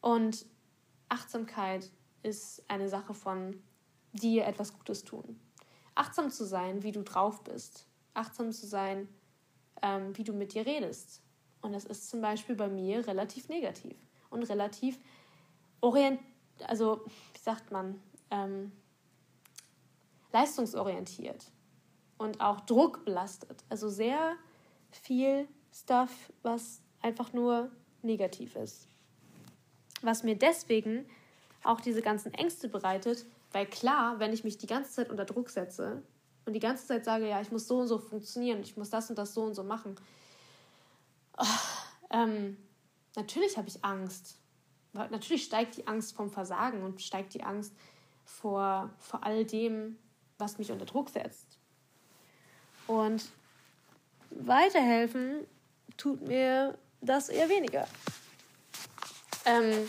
Und 0.00 0.44
Achtsamkeit 1.08 1.90
ist 2.22 2.62
eine 2.68 2.88
Sache 2.88 3.14
von 3.14 3.62
dir 4.12 4.46
etwas 4.46 4.74
Gutes 4.74 5.04
tun. 5.04 5.40
Achtsam 5.94 6.30
zu 6.30 6.44
sein, 6.44 6.82
wie 6.82 6.92
du 6.92 7.02
drauf 7.02 7.44
bist. 7.44 7.86
Achtsam 8.14 8.52
zu 8.52 8.66
sein, 8.66 9.08
ähm, 9.80 10.16
wie 10.16 10.24
du 10.24 10.32
mit 10.32 10.54
dir 10.54 10.66
redest. 10.66 11.21
Und 11.62 11.72
das 11.72 11.84
ist 11.84 12.10
zum 12.10 12.20
Beispiel 12.20 12.56
bei 12.56 12.68
mir 12.68 13.06
relativ 13.06 13.48
negativ 13.48 13.96
und 14.30 14.42
relativ 14.44 14.98
orient, 15.80 16.20
also 16.66 17.02
wie 17.34 17.40
sagt 17.40 17.70
man, 17.70 18.00
ähm, 18.30 18.72
leistungsorientiert 20.32 21.46
und 22.18 22.40
auch 22.40 22.60
druckbelastet. 22.60 23.64
Also 23.68 23.88
sehr 23.88 24.36
viel 24.90 25.48
Stuff, 25.72 26.32
was 26.42 26.82
einfach 27.00 27.32
nur 27.32 27.70
negativ 28.02 28.56
ist. 28.56 28.88
Was 30.02 30.24
mir 30.24 30.36
deswegen 30.36 31.06
auch 31.62 31.80
diese 31.80 32.02
ganzen 32.02 32.34
Ängste 32.34 32.68
bereitet, 32.68 33.24
weil 33.52 33.66
klar, 33.66 34.18
wenn 34.18 34.32
ich 34.32 34.42
mich 34.42 34.58
die 34.58 34.66
ganze 34.66 34.90
Zeit 34.92 35.10
unter 35.10 35.24
Druck 35.24 35.50
setze, 35.50 36.02
und 36.44 36.54
die 36.54 36.60
ganze 36.60 36.86
Zeit 36.86 37.04
sage, 37.04 37.28
ja, 37.28 37.40
ich 37.40 37.52
muss 37.52 37.68
so 37.68 37.78
und 37.78 37.88
so 37.88 37.98
funktionieren, 37.98 38.60
ich 38.62 38.76
muss 38.76 38.90
das 38.90 39.08
und 39.10 39.18
das 39.18 39.34
so 39.34 39.42
und 39.42 39.54
so 39.54 39.62
machen, 39.62 39.96
oh, 41.42 41.46
ähm, 42.10 42.56
natürlich 43.16 43.56
habe 43.56 43.68
ich 43.68 43.84
Angst. 43.84 44.38
Natürlich 44.92 45.44
steigt 45.44 45.76
die 45.76 45.86
Angst 45.86 46.14
vom 46.14 46.30
Versagen 46.30 46.82
und 46.82 47.00
steigt 47.00 47.34
die 47.34 47.42
Angst 47.42 47.72
vor, 48.24 48.90
vor 48.98 49.24
all 49.24 49.44
dem, 49.44 49.98
was 50.38 50.58
mich 50.58 50.70
unter 50.70 50.84
Druck 50.84 51.08
setzt. 51.08 51.58
Und 52.86 53.30
weiterhelfen 54.30 55.46
tut 55.96 56.20
mir 56.22 56.76
das 57.00 57.28
eher 57.28 57.48
weniger. 57.48 57.86
Ähm, 59.44 59.88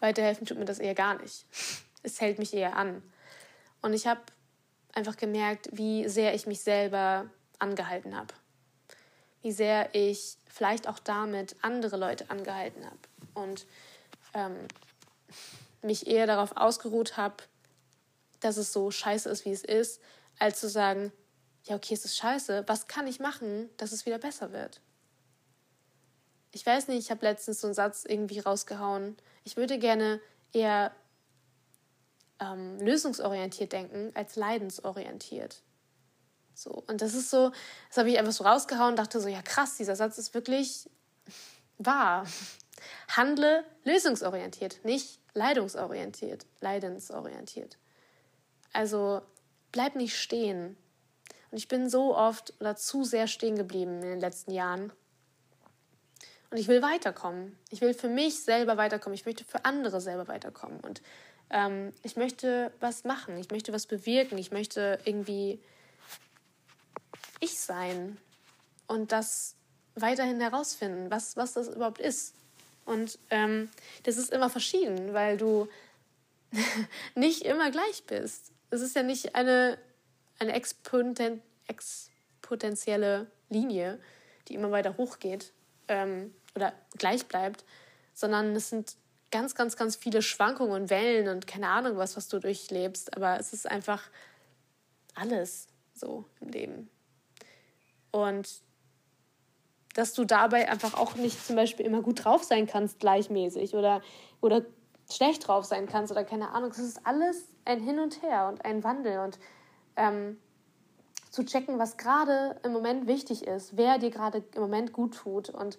weiterhelfen 0.00 0.46
tut 0.46 0.58
mir 0.58 0.64
das 0.64 0.78
eher 0.78 0.94
gar 0.94 1.20
nicht. 1.20 1.44
Es 2.02 2.20
hält 2.20 2.38
mich 2.38 2.54
eher 2.54 2.76
an. 2.76 3.02
Und 3.82 3.92
ich 3.92 4.06
habe 4.06 4.20
einfach 4.92 5.16
gemerkt, 5.16 5.68
wie 5.72 6.08
sehr 6.08 6.34
ich 6.34 6.46
mich 6.46 6.60
selber 6.60 7.28
angehalten 7.58 8.16
habe. 8.16 8.32
Wie 9.42 9.52
sehr 9.52 9.94
ich 9.94 10.36
vielleicht 10.46 10.88
auch 10.88 10.98
damit 10.98 11.56
andere 11.62 11.96
Leute 11.96 12.30
angehalten 12.30 12.84
habe. 12.84 12.98
Und 13.34 13.66
ähm, 14.34 14.56
mich 15.82 16.06
eher 16.06 16.26
darauf 16.26 16.56
ausgeruht 16.56 17.16
habe, 17.16 17.36
dass 18.40 18.56
es 18.56 18.72
so 18.72 18.90
scheiße 18.90 19.28
ist, 19.28 19.44
wie 19.44 19.52
es 19.52 19.64
ist, 19.64 20.00
als 20.38 20.60
zu 20.60 20.68
sagen, 20.68 21.12
ja, 21.64 21.76
okay, 21.76 21.94
es 21.94 22.04
ist 22.04 22.16
scheiße, 22.16 22.64
was 22.66 22.86
kann 22.86 23.06
ich 23.06 23.20
machen, 23.20 23.68
dass 23.76 23.92
es 23.92 24.06
wieder 24.06 24.18
besser 24.18 24.52
wird? 24.52 24.80
Ich 26.52 26.66
weiß 26.66 26.88
nicht, 26.88 26.98
ich 26.98 27.10
habe 27.10 27.24
letztens 27.24 27.60
so 27.60 27.66
einen 27.66 27.74
Satz 27.74 28.04
irgendwie 28.04 28.40
rausgehauen. 28.40 29.16
Ich 29.44 29.56
würde 29.56 29.78
gerne 29.78 30.20
eher 30.52 30.92
ähm, 32.40 32.78
lösungsorientiert 32.80 33.72
denken 33.72 34.10
als 34.14 34.36
leidensorientiert. 34.36 35.62
So, 36.60 36.84
und 36.88 37.00
das 37.00 37.14
ist 37.14 37.30
so, 37.30 37.52
das 37.88 37.96
habe 37.96 38.10
ich 38.10 38.18
einfach 38.18 38.32
so 38.32 38.44
rausgehauen 38.44 38.90
und 38.90 38.98
dachte 38.98 39.18
so, 39.18 39.28
ja 39.28 39.40
krass, 39.40 39.78
dieser 39.78 39.96
Satz 39.96 40.18
ist 40.18 40.34
wirklich 40.34 40.90
wahr. 41.78 42.26
Handle 43.08 43.64
lösungsorientiert, 43.84 44.84
nicht 44.84 45.20
leidungsorientiert, 45.32 46.44
leidensorientiert. 46.60 47.78
Also 48.74 49.22
bleib 49.72 49.96
nicht 49.96 50.18
stehen. 50.18 50.76
Und 51.50 51.56
ich 51.56 51.66
bin 51.66 51.88
so 51.88 52.14
oft 52.14 52.52
oder 52.60 52.76
zu 52.76 53.04
sehr 53.04 53.26
stehen 53.26 53.56
geblieben 53.56 53.94
in 54.02 54.10
den 54.10 54.20
letzten 54.20 54.52
Jahren. 54.52 54.92
Und 56.50 56.58
ich 56.58 56.68
will 56.68 56.82
weiterkommen. 56.82 57.56
Ich 57.70 57.80
will 57.80 57.94
für 57.94 58.08
mich 58.08 58.44
selber 58.44 58.76
weiterkommen. 58.76 59.14
Ich 59.14 59.24
möchte 59.24 59.44
für 59.44 59.64
andere 59.64 60.02
selber 60.02 60.28
weiterkommen. 60.28 60.80
Und 60.80 61.00
ähm, 61.48 61.94
ich 62.02 62.16
möchte 62.16 62.70
was 62.80 63.04
machen. 63.04 63.38
Ich 63.38 63.50
möchte 63.50 63.72
was 63.72 63.86
bewirken. 63.86 64.36
Ich 64.36 64.50
möchte 64.50 64.98
irgendwie 65.06 65.62
ich 67.40 67.58
sein. 67.58 68.18
Und 68.86 69.12
das 69.12 69.56
weiterhin 69.94 70.40
herausfinden, 70.40 71.10
was, 71.10 71.36
was 71.36 71.54
das 71.54 71.68
überhaupt 71.68 72.00
ist. 72.00 72.34
Und 72.84 73.18
ähm, 73.30 73.68
das 74.04 74.16
ist 74.16 74.32
immer 74.32 74.50
verschieden, 74.50 75.12
weil 75.12 75.36
du 75.36 75.68
nicht 77.14 77.42
immer 77.42 77.70
gleich 77.70 78.04
bist. 78.06 78.52
Es 78.70 78.80
ist 78.80 78.96
ja 78.96 79.02
nicht 79.02 79.34
eine, 79.34 79.78
eine 80.38 80.52
exponen 80.52 81.42
exponentielle 81.66 83.30
Linie, 83.48 84.00
die 84.48 84.54
immer 84.54 84.70
weiter 84.72 84.96
hochgeht 84.96 85.52
ähm, 85.86 86.34
oder 86.56 86.72
gleich 86.98 87.26
bleibt, 87.26 87.64
sondern 88.14 88.56
es 88.56 88.70
sind 88.70 88.96
ganz, 89.30 89.54
ganz, 89.54 89.76
ganz 89.76 89.94
viele 89.94 90.22
Schwankungen 90.22 90.72
und 90.72 90.90
Wellen 90.90 91.28
und 91.28 91.46
keine 91.46 91.68
Ahnung 91.68 91.96
was, 91.96 92.16
was 92.16 92.28
du 92.28 92.40
durchlebst. 92.40 93.16
Aber 93.16 93.38
es 93.38 93.52
ist 93.52 93.70
einfach 93.70 94.02
alles 95.14 95.68
so 95.94 96.24
im 96.40 96.48
Leben. 96.48 96.90
Und 98.12 98.48
dass 99.94 100.12
du 100.12 100.24
dabei 100.24 100.68
einfach 100.68 100.94
auch 100.94 101.14
nicht 101.14 101.44
zum 101.44 101.56
Beispiel 101.56 101.86
immer 101.86 102.02
gut 102.02 102.24
drauf 102.24 102.44
sein 102.44 102.66
kannst, 102.66 103.00
gleichmäßig 103.00 103.74
oder, 103.74 104.02
oder 104.40 104.62
schlecht 105.10 105.46
drauf 105.46 105.64
sein 105.64 105.86
kannst 105.86 106.12
oder 106.12 106.24
keine 106.24 106.50
Ahnung. 106.50 106.70
Es 106.70 106.78
ist 106.78 107.06
alles 107.06 107.48
ein 107.64 107.80
Hin 107.80 107.98
und 107.98 108.22
Her 108.22 108.48
und 108.48 108.64
ein 108.64 108.84
Wandel 108.84 109.18
und 109.20 109.38
ähm, 109.96 110.38
zu 111.30 111.44
checken, 111.44 111.78
was 111.78 111.96
gerade 111.96 112.58
im 112.64 112.72
Moment 112.72 113.06
wichtig 113.06 113.46
ist, 113.46 113.76
wer 113.76 113.98
dir 113.98 114.10
gerade 114.10 114.44
im 114.54 114.62
Moment 114.62 114.92
gut 114.92 115.16
tut 115.16 115.48
und 115.50 115.78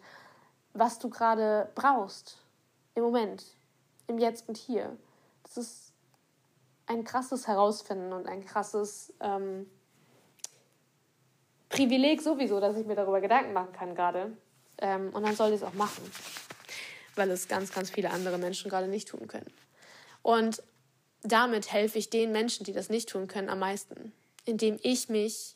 was 0.74 1.00
du 1.00 1.10
gerade 1.10 1.70
brauchst 1.76 2.38
im 2.96 3.04
Moment, 3.04 3.46
im 4.08 4.18
Jetzt 4.18 4.48
und 4.48 4.58
Hier. 4.58 4.98
Das 5.44 5.58
ist 5.58 5.94
ein 6.86 7.04
krasses 7.04 7.48
Herausfinden 7.48 8.14
und 8.14 8.28
ein 8.28 8.46
krasses 8.46 9.14
ähm, 9.20 9.70
Privileg 11.72 12.22
sowieso, 12.22 12.60
dass 12.60 12.76
ich 12.78 12.86
mir 12.86 12.96
darüber 12.96 13.22
Gedanken 13.22 13.54
machen 13.54 13.72
kann 13.74 13.96
gerade. 13.96 14.36
Ähm, 14.78 15.10
und 15.14 15.24
dann 15.24 15.36
soll 15.36 15.50
ich 15.50 15.56
es 15.56 15.64
auch 15.64 15.74
machen, 15.74 16.04
weil 17.16 17.30
es 17.32 17.48
ganz, 17.48 17.72
ganz 17.72 17.90
viele 17.90 18.12
andere 18.12 18.38
Menschen 18.38 18.70
gerade 18.70 18.88
nicht 18.88 19.08
tun 19.08 19.28
können. 19.28 19.52
Und 20.22 20.62
damit 21.24 21.72
helfe 21.72 21.98
ich 21.98 22.10
den 22.10 22.32
Menschen, 22.32 22.64
die 22.64 22.74
das 22.74 22.90
nicht 22.90 23.10
tun 23.10 23.28
können, 23.28 23.50
am 23.50 23.60
meisten, 23.60 24.12
indem 24.46 24.80
ich 24.82 25.08
mich 25.10 25.56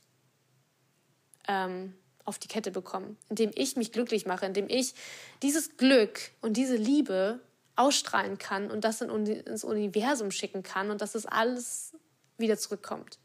ähm, 1.48 1.96
auf 2.24 2.40
die 2.40 2.48
Kette 2.48 2.72
bekomme, 2.72 3.16
indem 3.30 3.52
ich 3.56 3.76
mich 3.76 3.92
glücklich 3.92 4.26
mache, 4.26 4.46
indem 4.46 4.70
ich 4.70 4.94
dieses 5.42 5.78
Glück 5.78 6.20
und 6.42 6.58
diese 6.58 6.76
Liebe 6.76 7.40
ausstrahlen 7.76 8.38
kann 8.38 8.72
und 8.72 8.84
das 8.84 9.02
in, 9.02 9.10
ins 9.10 9.64
Universum 9.64 10.32
schicken 10.32 10.64
kann 10.64 10.92
und 10.92 11.02
dass 11.02 11.16
es 11.16 11.26
alles 11.26 11.94
wieder 12.38 12.58
zurückkommt. 12.58 13.20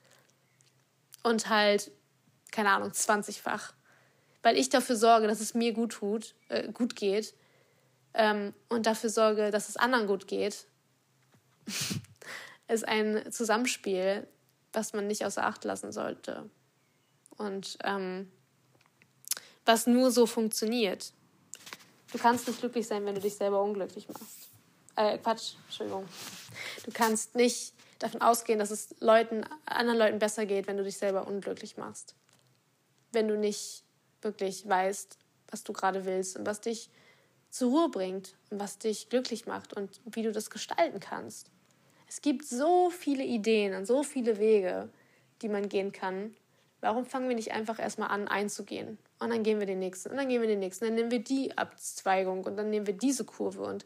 Und 1.22 1.48
halt 1.48 1.92
keine 2.52 2.70
Ahnung, 2.70 2.90
20-fach. 2.90 3.72
Weil 4.42 4.56
ich 4.56 4.68
dafür 4.68 4.96
sorge, 4.96 5.26
dass 5.26 5.40
es 5.40 5.54
mir 5.54 5.72
gut 5.72 5.92
tut, 5.92 6.34
äh, 6.48 6.72
gut 6.72 6.96
geht 6.96 7.34
ähm, 8.14 8.54
und 8.68 8.86
dafür 8.86 9.10
sorge, 9.10 9.50
dass 9.50 9.68
es 9.68 9.76
anderen 9.76 10.06
gut 10.06 10.26
geht, 10.26 10.66
ist 12.68 12.88
ein 12.88 13.30
Zusammenspiel, 13.30 14.26
was 14.72 14.92
man 14.92 15.06
nicht 15.06 15.24
außer 15.24 15.44
Acht 15.44 15.64
lassen 15.64 15.92
sollte. 15.92 16.48
Und 17.36 17.78
ähm, 17.84 18.30
was 19.66 19.86
nur 19.86 20.10
so 20.10 20.26
funktioniert. 20.26 21.12
Du 22.12 22.18
kannst 22.18 22.48
nicht 22.48 22.60
glücklich 22.60 22.86
sein, 22.86 23.04
wenn 23.04 23.14
du 23.14 23.20
dich 23.20 23.36
selber 23.36 23.62
unglücklich 23.62 24.08
machst. 24.08 24.50
Äh, 24.96 25.18
Quatsch, 25.18 25.54
Entschuldigung. 25.66 26.08
Du 26.84 26.90
kannst 26.92 27.34
nicht 27.34 27.72
davon 27.98 28.20
ausgehen, 28.22 28.58
dass 28.58 28.70
es 28.70 28.94
Leuten, 29.00 29.44
anderen 29.66 29.98
Leuten 29.98 30.18
besser 30.18 30.46
geht, 30.46 30.66
wenn 30.66 30.76
du 30.76 30.84
dich 30.84 30.96
selber 30.96 31.26
unglücklich 31.26 31.76
machst 31.76 32.14
wenn 33.12 33.28
du 33.28 33.36
nicht 33.36 33.84
wirklich 34.22 34.68
weißt, 34.68 35.18
was 35.48 35.64
du 35.64 35.72
gerade 35.72 36.04
willst 36.04 36.36
und 36.36 36.46
was 36.46 36.60
dich 36.60 36.90
zur 37.50 37.70
Ruhe 37.70 37.88
bringt 37.88 38.36
und 38.50 38.60
was 38.60 38.78
dich 38.78 39.08
glücklich 39.08 39.46
macht 39.46 39.72
und 39.72 40.00
wie 40.04 40.22
du 40.22 40.32
das 40.32 40.50
gestalten 40.50 41.00
kannst. 41.00 41.50
Es 42.08 42.22
gibt 42.22 42.44
so 42.44 42.90
viele 42.90 43.24
Ideen 43.24 43.74
und 43.74 43.86
so 43.86 44.02
viele 44.02 44.38
Wege, 44.38 44.88
die 45.42 45.48
man 45.48 45.68
gehen 45.68 45.92
kann. 45.92 46.34
Warum 46.80 47.04
fangen 47.04 47.28
wir 47.28 47.36
nicht 47.36 47.52
einfach 47.52 47.78
erstmal 47.78 48.08
an 48.08 48.28
einzugehen? 48.28 48.98
Und 49.18 49.30
dann 49.30 49.42
gehen 49.42 49.60
wir 49.60 49.66
den 49.66 49.78
nächsten 49.78 50.10
und 50.10 50.16
dann 50.16 50.28
gehen 50.28 50.40
wir 50.40 50.48
den 50.48 50.60
nächsten. 50.60 50.86
Dann 50.86 50.94
nehmen 50.94 51.10
wir 51.10 51.22
die 51.22 51.56
Abzweigung 51.56 52.44
und 52.44 52.56
dann 52.56 52.70
nehmen 52.70 52.86
wir 52.86 52.94
diese 52.94 53.24
Kurve 53.24 53.62
und 53.62 53.84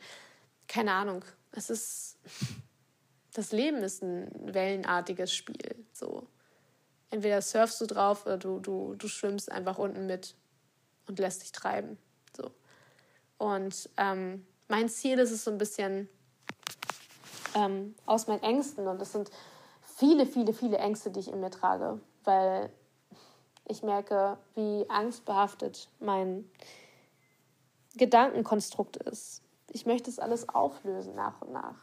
keine 0.68 0.92
Ahnung. 0.92 1.24
Es 1.52 1.70
ist. 1.70 2.18
Das 3.34 3.50
Leben 3.50 3.78
ist 3.78 4.00
ein 4.00 4.30
wellenartiges 4.54 5.34
Spiel. 5.34 5.84
So 5.92 6.28
entweder 7.14 7.40
surfst 7.40 7.81
du 7.81 7.87
drauf 7.87 8.27
oder 8.27 8.37
du, 8.37 8.59
du, 8.59 8.96
du 8.96 9.07
schwimmst 9.07 9.50
einfach 9.50 9.79
unten 9.79 10.07
mit 10.07 10.35
und 11.07 11.18
lässt 11.20 11.42
dich 11.42 11.53
treiben. 11.53 11.96
So. 12.37 12.50
Und 13.38 13.88
ähm, 13.96 14.44
mein 14.68 14.88
Ziel 14.88 15.18
ist 15.20 15.31
es 15.31 15.44
so 15.44 15.53
ein 15.53 15.59
bisschen 15.59 16.09
ähm, 17.55 17.94
aus 18.05 18.27
meinen 18.27 18.42
Ängsten 18.42 18.88
und 18.88 19.00
das 19.00 19.12
sind 19.12 19.31
viele, 19.83 20.27
viele, 20.27 20.53
viele 20.53 20.79
Ängste, 20.79 21.11
die 21.11 21.20
ich 21.20 21.29
in 21.29 21.40
mir 21.40 21.50
trage, 21.50 22.00
weil 22.24 22.70
ich 23.66 23.85
merke, 23.85 24.37
wie 24.57 24.85
angstbehaftet 24.90 25.88
mein 26.00 26.50
Gedankenkonstrukt 27.94 28.96
ist. 28.96 29.40
Ich 29.70 29.87
möchte 29.87 30.11
es 30.11 30.18
alles 30.18 30.48
auflösen 30.48 31.14
nach 31.14 31.40
und 31.42 31.53
nach. 31.53 31.77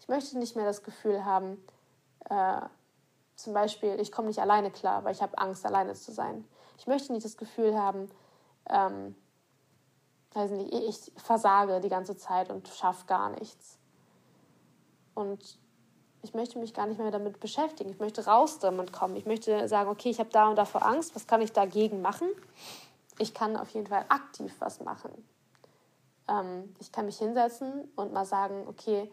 Ich 0.00 0.08
möchte 0.08 0.38
nicht 0.38 0.56
mehr 0.56 0.66
das 0.66 0.82
Gefühl 0.82 1.24
haben, 1.24 1.56
äh, 2.28 2.60
zum 3.38 3.54
Beispiel, 3.54 4.00
ich 4.00 4.10
komme 4.10 4.28
nicht 4.28 4.40
alleine 4.40 4.72
klar, 4.72 5.04
weil 5.04 5.14
ich 5.14 5.22
habe 5.22 5.38
Angst, 5.38 5.64
alleine 5.64 5.94
zu 5.94 6.10
sein. 6.10 6.44
Ich 6.76 6.88
möchte 6.88 7.12
nicht 7.12 7.24
das 7.24 7.36
Gefühl 7.36 7.78
haben, 7.78 8.10
ähm, 8.68 9.14
weiß 10.32 10.50
nicht, 10.50 10.74
ich 10.74 11.12
versage 11.22 11.80
die 11.80 11.88
ganze 11.88 12.16
Zeit 12.16 12.50
und 12.50 12.66
schaffe 12.66 13.06
gar 13.06 13.30
nichts. 13.30 13.78
Und 15.14 15.58
ich 16.22 16.34
möchte 16.34 16.58
mich 16.58 16.74
gar 16.74 16.86
nicht 16.86 16.98
mehr 16.98 17.12
damit 17.12 17.38
beschäftigen. 17.38 17.90
Ich 17.90 18.00
möchte 18.00 18.26
raus 18.26 18.58
damit 18.58 18.92
kommen. 18.92 19.14
Ich 19.14 19.24
möchte 19.24 19.68
sagen, 19.68 19.88
okay, 19.88 20.10
ich 20.10 20.18
habe 20.18 20.30
da 20.30 20.48
und 20.48 20.56
davor 20.56 20.84
Angst. 20.84 21.14
Was 21.14 21.28
kann 21.28 21.40
ich 21.40 21.52
dagegen 21.52 22.02
machen? 22.02 22.28
Ich 23.18 23.34
kann 23.34 23.56
auf 23.56 23.70
jeden 23.70 23.86
Fall 23.86 24.04
aktiv 24.08 24.52
was 24.58 24.80
machen. 24.80 25.12
Ähm, 26.26 26.74
ich 26.80 26.90
kann 26.90 27.06
mich 27.06 27.18
hinsetzen 27.18 27.88
und 27.94 28.12
mal 28.12 28.24
sagen, 28.24 28.66
okay, 28.66 29.12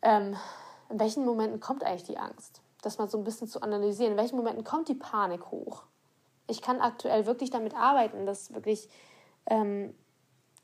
ähm, 0.00 0.34
in 0.88 0.98
welchen 0.98 1.26
Momenten 1.26 1.60
kommt 1.60 1.84
eigentlich 1.84 2.04
die 2.04 2.16
Angst? 2.16 2.62
Das 2.86 2.98
mal 2.98 3.08
so 3.08 3.18
ein 3.18 3.24
bisschen 3.24 3.48
zu 3.48 3.60
analysieren. 3.60 4.12
In 4.12 4.18
welchen 4.18 4.36
Momenten 4.36 4.64
kommt 4.64 4.88
die 4.88 4.94
Panik 4.94 5.50
hoch? 5.50 5.82
Ich 6.46 6.62
kann 6.62 6.80
aktuell 6.80 7.26
wirklich 7.26 7.50
damit 7.50 7.74
arbeiten, 7.74 8.24
dass 8.24 8.54
wirklich 8.54 8.88
ähm, 9.46 9.94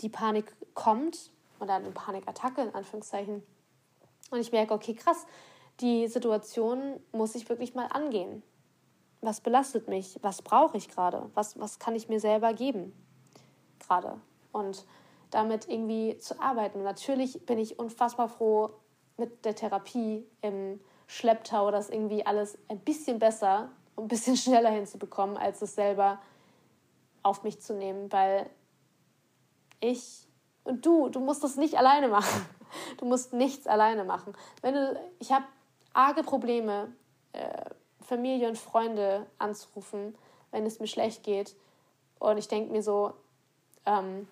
die 0.00 0.08
Panik 0.08 0.54
kommt 0.74 1.30
oder 1.61 1.74
eine 1.74 1.90
Panikattacke 1.90 2.62
in 2.62 2.74
Anführungszeichen. 2.74 3.42
Und 4.30 4.40
ich 4.40 4.52
merke, 4.52 4.72
okay, 4.72 4.94
krass, 4.94 5.26
die 5.80 6.06
Situation 6.06 7.00
muss 7.12 7.35
ich 7.35 7.48
wirklich 7.48 7.74
mal 7.74 7.87
angehen. 7.87 8.42
Was 9.20 9.40
belastet 9.40 9.88
mich? 9.88 10.18
Was 10.22 10.42
brauche 10.42 10.76
ich 10.76 10.88
gerade? 10.88 11.30
Was, 11.35 11.58
was 11.58 11.78
kann 11.78 11.94
ich 11.94 12.08
mir 12.08 12.20
selber 12.20 12.54
geben? 12.54 12.92
Gerade. 13.78 14.20
Und 14.52 14.85
damit 15.30 15.68
irgendwie 15.68 16.18
zu 16.18 16.40
arbeiten. 16.40 16.82
natürlich 16.82 17.46
bin 17.46 17.58
ich 17.58 17.78
unfassbar 17.78 18.28
froh 18.28 18.70
mit 19.16 19.44
der 19.44 19.54
Therapie 19.54 20.26
im 20.40 20.80
Schlepptau, 21.12 21.70
das 21.70 21.90
irgendwie 21.90 22.25
alles 22.25 22.57
ein 22.68 22.79
bisschen 22.79 23.18
besser 23.18 23.68
und 23.96 24.05
ein 24.05 24.09
bisschen 24.09 24.37
schneller 24.38 24.70
hinzubekommen, 24.70 25.37
als 25.37 25.61
es 25.61 25.75
selber 25.75 26.18
auf 27.22 27.42
mich 27.42 27.61
zu 27.61 27.75
nehmen, 27.75 28.11
weil 28.11 28.48
ich 29.81 30.27
und 30.64 30.87
du, 30.87 31.09
du 31.09 31.20
musst 31.20 31.42
das 31.44 31.57
nicht 31.57 31.77
alleine 31.77 32.09
machen. 32.09 32.46
Du 32.96 33.05
musst 33.05 33.35
nichts 33.35 33.66
alleine 33.66 34.03
machen. 34.03 34.33
Wenn 34.62 34.72
du, 34.72 34.98
ich 35.18 35.31
habe 35.31 35.44
arge 35.92 36.22
Probleme, 36.22 36.90
äh, 37.35 37.66
Familie 38.01 38.48
und 38.48 38.57
Freunde 38.57 39.27
anzurufen, 39.38 40.16
wenn 40.53 40.64
es 40.64 40.81
mir 40.81 40.87
schlecht 40.87 41.22
geht. 41.22 41.55
Und 42.18 42.38
ich 42.38 42.48
denke 42.48 42.72
mir 42.72 42.83
so, 42.83 43.12
ähm, 43.85 44.27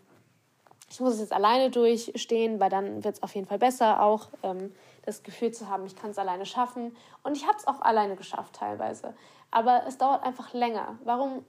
ich 0.90 0.98
muss 1.00 1.14
es 1.14 1.20
jetzt 1.20 1.32
alleine 1.32 1.70
durchstehen, 1.70 2.58
weil 2.58 2.68
dann 2.68 3.04
wird 3.04 3.16
es 3.16 3.22
auf 3.22 3.34
jeden 3.34 3.46
Fall 3.46 3.58
besser, 3.58 4.02
auch 4.02 4.28
ähm, 4.42 4.74
das 5.02 5.22
Gefühl 5.22 5.52
zu 5.52 5.68
haben, 5.68 5.86
ich 5.86 5.94
kann 5.94 6.10
es 6.10 6.18
alleine 6.18 6.46
schaffen. 6.46 6.96
Und 7.22 7.36
ich 7.36 7.46
habe 7.46 7.56
es 7.56 7.66
auch 7.66 7.80
alleine 7.80 8.16
geschafft 8.16 8.56
teilweise. 8.56 9.14
Aber 9.50 9.84
es 9.86 9.98
dauert 9.98 10.24
einfach 10.24 10.52
länger. 10.52 10.98
Warum 11.04 11.44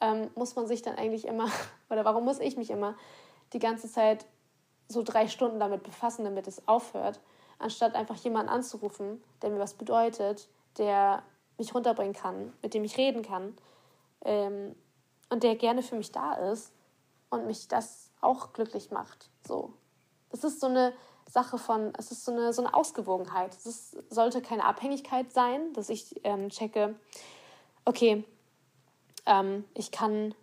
ähm, 0.00 0.30
muss 0.36 0.54
man 0.54 0.68
sich 0.68 0.82
dann 0.82 0.96
eigentlich 0.96 1.26
immer, 1.26 1.48
oder 1.90 2.04
warum 2.04 2.24
muss 2.24 2.38
ich 2.38 2.56
mich 2.56 2.70
immer 2.70 2.94
die 3.52 3.58
ganze 3.58 3.90
Zeit 3.90 4.24
so 4.88 5.02
drei 5.02 5.26
Stunden 5.26 5.58
damit 5.58 5.82
befassen, 5.82 6.24
damit 6.24 6.46
es 6.46 6.66
aufhört, 6.68 7.20
anstatt 7.58 7.96
einfach 7.96 8.16
jemanden 8.16 8.50
anzurufen, 8.50 9.22
der 9.42 9.50
mir 9.50 9.58
was 9.58 9.74
bedeutet, 9.74 10.48
der 10.78 11.24
mich 11.58 11.74
runterbringen 11.74 12.14
kann, 12.14 12.52
mit 12.62 12.74
dem 12.74 12.84
ich 12.84 12.96
reden 12.98 13.22
kann 13.22 13.56
ähm, 14.24 14.76
und 15.30 15.42
der 15.42 15.56
gerne 15.56 15.82
für 15.82 15.96
mich 15.96 16.12
da 16.12 16.34
ist 16.34 16.72
und 17.30 17.46
mich 17.46 17.66
das 17.66 18.05
auch 18.26 18.52
glücklich 18.52 18.90
macht. 18.90 19.30
So. 19.46 19.72
Es 20.30 20.44
ist 20.44 20.60
so 20.60 20.66
eine 20.66 20.92
Sache 21.28 21.58
von, 21.58 21.92
es 21.98 22.10
ist 22.10 22.24
so 22.24 22.32
eine, 22.32 22.52
so 22.52 22.62
eine 22.62 22.74
Ausgewogenheit. 22.74 23.54
Es 23.54 23.96
sollte 24.10 24.42
keine 24.42 24.64
Abhängigkeit 24.64 25.32
sein, 25.32 25.72
dass 25.72 25.88
ich 25.88 26.20
ähm, 26.24 26.50
checke, 26.50 26.94
okay, 27.84 28.24
ähm, 29.26 29.64
ich 29.74 29.90
kann 29.90 30.34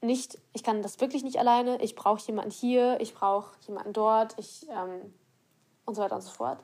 nicht, 0.00 0.38
ich 0.52 0.62
kann 0.64 0.82
das 0.82 1.00
wirklich 1.00 1.22
nicht 1.22 1.38
alleine, 1.38 1.80
ich 1.82 1.94
brauche 1.94 2.20
jemanden 2.26 2.50
hier, 2.50 3.00
ich 3.00 3.14
brauche 3.14 3.56
jemanden 3.66 3.92
dort, 3.92 4.38
ich 4.38 4.66
ähm, 4.68 5.12
und 5.84 5.94
so 5.94 6.02
weiter 6.02 6.16
und 6.16 6.22
so 6.22 6.30
fort. 6.30 6.58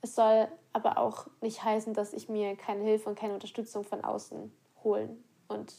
Es 0.00 0.14
soll 0.14 0.48
aber 0.72 0.98
auch 0.98 1.26
nicht 1.40 1.62
heißen, 1.62 1.94
dass 1.94 2.12
ich 2.12 2.28
mir 2.28 2.56
keine 2.56 2.82
Hilfe 2.82 3.08
und 3.08 3.18
keine 3.18 3.34
Unterstützung 3.34 3.84
von 3.84 4.04
außen 4.04 4.52
holen 4.82 5.22
und 5.48 5.74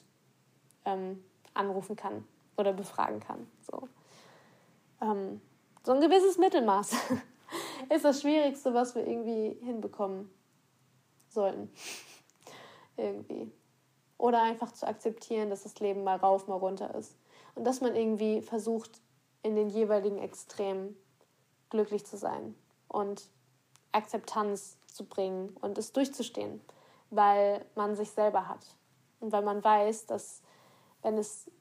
ähm, 0.86 1.24
anrufen 1.54 1.96
kann 1.96 2.28
oder 2.58 2.74
befragen 2.74 3.20
kann. 3.20 3.48
So, 3.62 3.88
ähm, 5.02 5.42
so 5.84 5.92
ein 5.92 6.02
gewisses 6.02 6.38
Mittelmaß 6.38 6.94
ist 7.94 8.06
das 8.06 8.22
Schwierigste, 8.22 8.74
was 8.74 8.96
wir 8.96 9.06
irgendwie 9.06 9.58
hinbekommen 9.64 10.30
sollten. 11.30 11.70
irgendwie. 12.98 13.52
Oder 14.18 14.42
einfach 14.42 14.72
zu 14.72 14.88
akzeptieren, 14.88 15.50
dass 15.50 15.64
das 15.64 15.80
Leben 15.80 16.04
mal 16.04 16.18
rauf, 16.18 16.48
mal 16.48 16.56
runter 16.56 16.96
ist. 16.96 17.18
Und 17.54 17.66
dass 17.66 17.82
man 17.82 17.96
irgendwie 17.96 18.42
versucht, 18.42 19.02
in 19.44 19.56
den 19.56 19.70
jeweiligen 19.70 20.18
Extremen 20.18 20.98
glücklich 21.70 22.06
zu 22.06 22.18
sein 22.18 22.56
und 22.88 23.30
Akzeptanz 23.92 24.78
zu 24.88 25.06
bringen 25.06 25.56
und 25.62 25.78
es 25.78 25.94
durchzustehen, 25.94 26.62
weil 27.12 27.66
man 27.76 27.96
sich 27.96 28.10
selber 28.10 28.48
hat. 28.48 28.76
Und 29.20 29.32
weil 29.32 29.44
man 29.44 29.64
weiß, 29.64 30.08
dass 30.08 30.42
wenn 31.02 31.18
es, 31.18 31.52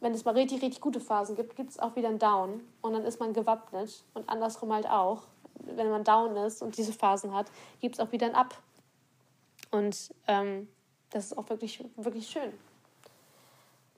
wenn 0.00 0.14
es 0.14 0.24
mal 0.24 0.34
richtig, 0.34 0.62
richtig 0.62 0.80
gute 0.80 1.00
Phasen 1.00 1.36
gibt, 1.36 1.56
gibt 1.56 1.70
es 1.70 1.78
auch 1.78 1.96
wieder 1.96 2.08
einen 2.08 2.18
Down 2.18 2.62
und 2.80 2.92
dann 2.92 3.04
ist 3.04 3.20
man 3.20 3.32
gewappnet 3.32 4.04
und 4.14 4.28
andersrum 4.28 4.72
halt 4.72 4.88
auch. 4.88 5.22
Wenn 5.60 5.90
man 5.90 6.04
down 6.04 6.36
ist 6.36 6.62
und 6.62 6.76
diese 6.78 6.92
Phasen 6.92 7.34
hat, 7.34 7.50
gibt 7.80 7.96
es 7.96 8.00
auch 8.00 8.12
wieder 8.12 8.26
ein 8.26 8.34
Up. 8.36 8.56
Und 9.72 10.14
ähm, 10.28 10.68
das 11.10 11.26
ist 11.26 11.36
auch 11.36 11.48
wirklich, 11.50 11.84
wirklich 11.96 12.28
schön, 12.28 12.52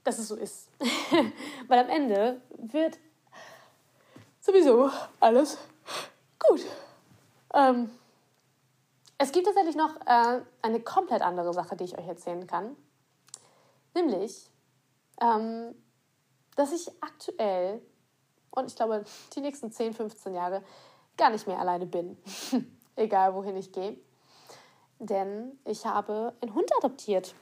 dass 0.03 0.19
es 0.19 0.29
so 0.29 0.37
ist. 0.37 0.71
Weil 1.69 1.81
am 1.81 1.89
Ende 1.91 2.41
wird 2.57 2.99
sowieso 4.41 4.91
alles 5.21 5.59
gut. 6.39 6.65
Ähm, 7.53 7.91
es 9.19 9.33
gibt 9.33 9.47
tatsächlich 9.47 9.77
noch 9.77 9.95
äh, 10.07 10.41
eine 10.63 10.81
komplett 10.81 11.21
andere 11.21 11.53
Sache, 11.53 11.77
die 11.77 11.85
ich 11.85 11.99
euch 11.99 12.07
erzählen 12.07 12.47
kann. 12.47 12.75
Nämlich, 13.95 14.51
ähm, 15.21 15.75
dass 16.57 16.73
ich 16.73 16.91
aktuell 17.01 17.81
und 18.51 18.67
ich 18.67 18.77
glaube 18.77 19.05
die 19.35 19.41
nächsten 19.41 19.71
10, 19.71 19.95
15 19.95 20.35
Jahre 20.35 20.63
gar 21.17 21.31
nicht 21.31 21.47
mehr 21.47 21.59
alleine 21.59 21.87
bin. 21.87 22.17
Egal 22.97 23.35
wohin 23.35 23.57
ich 23.57 23.73
gehe 23.73 23.97
denn 25.01 25.59
ich 25.65 25.85
habe 25.87 26.35
einen 26.41 26.55
Hund 26.55 26.71
adoptiert. 26.79 27.35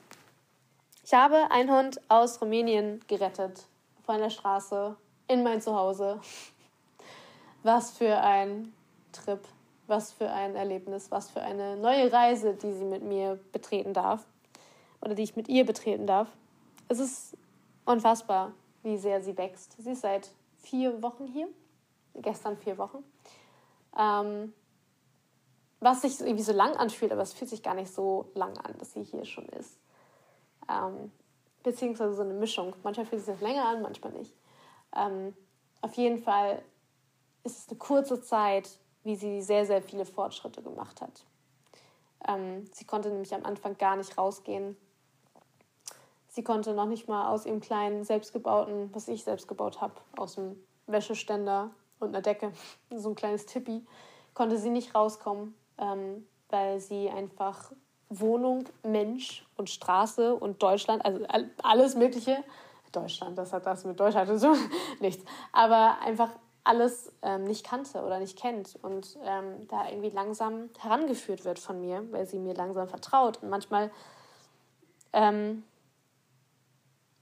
Ich 1.05 1.13
habe 1.13 1.51
einen 1.51 1.71
Hund 1.71 2.01
aus 2.09 2.41
Rumänien 2.41 3.01
gerettet, 3.09 3.67
von 4.05 4.19
der 4.19 4.31
Straße 4.31 4.97
in 5.27 5.43
mein 5.43 5.61
Zuhause. 5.61 6.21
Was 7.63 7.91
für 7.91 8.17
ein 8.21 8.73
Trip, 9.13 9.41
was 9.89 10.13
für 10.13 10.31
ein 10.31 10.55
Erlebnis, 10.55 11.11
was 11.11 11.29
für 11.29 11.41
eine 11.41 11.77
neue 11.77 12.13
Reise, 12.13 12.55
die 12.55 12.73
sie 12.73 12.85
mit 12.85 13.03
mir 13.03 13.41
betreten 13.53 13.93
darf 13.93 14.25
oder 15.01 15.15
die 15.15 15.25
ich 15.25 15.35
mit 15.35 15.49
ihr 15.49 15.67
betreten 15.67 16.07
darf. 16.07 16.29
Es 16.89 17.01
ist 17.01 17.37
unfassbar, 17.85 18.53
wie 18.83 18.97
sehr 18.97 19.23
sie 19.23 19.37
wächst. 19.37 19.77
Sie 19.83 19.93
ist 19.93 20.03
seit 20.03 20.31
vier 20.59 21.03
Wochen 21.03 21.27
hier, 21.27 21.49
gestern 22.15 22.57
vier 22.57 22.79
Wochen. 22.79 23.05
Ähm, 23.99 24.53
was 25.81 26.03
sich 26.03 26.21
irgendwie 26.21 26.43
so 26.43 26.53
lang 26.53 26.77
anfühlt, 26.77 27.13
aber 27.13 27.23
es 27.23 27.33
fühlt 27.33 27.51
sich 27.51 27.63
gar 27.63 27.75
nicht 27.75 27.93
so 27.93 28.31
lang 28.35 28.57
an, 28.59 28.77
dass 28.79 28.93
sie 28.93 29.05
hier 29.05 29.25
schon 29.25 29.47
ist. 29.51 29.79
Ähm, 30.69 31.13
beziehungsweise 31.63 32.15
so 32.15 32.23
eine 32.23 32.35
Mischung. 32.35 32.75
Manchmal 32.83 33.07
fühlt 33.07 33.25
sich 33.25 33.41
länger 33.41 33.65
an, 33.65 33.83
manchmal 33.83 34.13
nicht. 34.13 34.35
Ähm, 34.97 35.35
auf 35.81 35.95
jeden 35.95 36.19
Fall 36.19 36.63
ist 37.45 37.59
es 37.59 37.69
eine 37.69 37.79
kurze 37.79 38.21
Zeit, 38.21 38.69
wie 39.05 39.17
sie 39.17 39.43
sehr, 39.43 39.65
sehr 39.65 39.83
viele 39.83 40.05
Fortschritte 40.05 40.63
gemacht 40.63 41.01
hat. 41.01 41.25
Ähm, 42.27 42.69
sie 42.73 42.85
konnte 42.85 43.09
nämlich 43.11 43.33
am 43.35 43.45
Anfang 43.45 43.79
gar 43.79 43.97
nicht 43.97 44.19
rausgehen. 44.19 44.77
Sie 46.39 46.45
konnte 46.45 46.73
noch 46.73 46.87
nicht 46.87 47.09
mal 47.09 47.27
aus 47.33 47.47
ihrem 47.47 47.59
kleinen 47.59 48.05
selbstgebauten, 48.05 48.95
was 48.95 49.09
ich 49.09 49.25
selbst 49.25 49.49
gebaut 49.49 49.81
habe, 49.81 49.95
aus 50.17 50.37
dem 50.37 50.55
Wäscheständer 50.87 51.73
und 51.99 52.11
einer 52.11 52.23
Decke, 52.23 52.53
so 52.95 53.09
ein 53.09 53.17
kleines 53.17 53.45
Tippi, 53.45 53.85
konnte 54.35 54.57
sie 54.57 54.71
nicht 54.71 54.95
rauskommen 54.95 55.57
ähm, 55.79 56.29
weil 56.49 56.79
sie 56.79 57.11
einfach 57.11 57.73
Wohnung, 58.09 58.67
Mensch 58.85 59.45
und 59.57 59.69
Straße 59.69 60.37
und 60.37 60.63
Deutschland, 60.63 61.05
also 61.05 61.25
alles 61.65 61.97
Mögliche, 61.97 62.45
Deutschland, 62.93 63.37
das 63.37 63.53
hat 63.53 63.67
das 63.67 63.85
mit 63.85 63.99
Deutschland 63.99 64.31
und 64.31 64.39
so, 64.39 64.55
nichts, 65.01 65.25
aber 65.51 65.99
einfach 66.05 66.31
alles 66.63 67.13
ähm, 67.23 67.43
nicht 67.43 67.67
kannte 67.67 68.05
oder 68.05 68.21
nicht 68.21 68.39
kennt 68.39 68.79
und 68.81 69.19
ähm, 69.25 69.67
da 69.67 69.89
irgendwie 69.89 70.11
langsam 70.11 70.71
herangeführt 70.79 71.45
wird 71.45 71.59
von 71.59 71.81
mir, 71.81 72.07
weil 72.13 72.27
sie 72.27 72.39
mir 72.39 72.55
langsam 72.55 72.87
vertraut 72.87 73.43
und 73.43 73.51
manchmal, 73.51 73.91
ähm, 75.13 75.65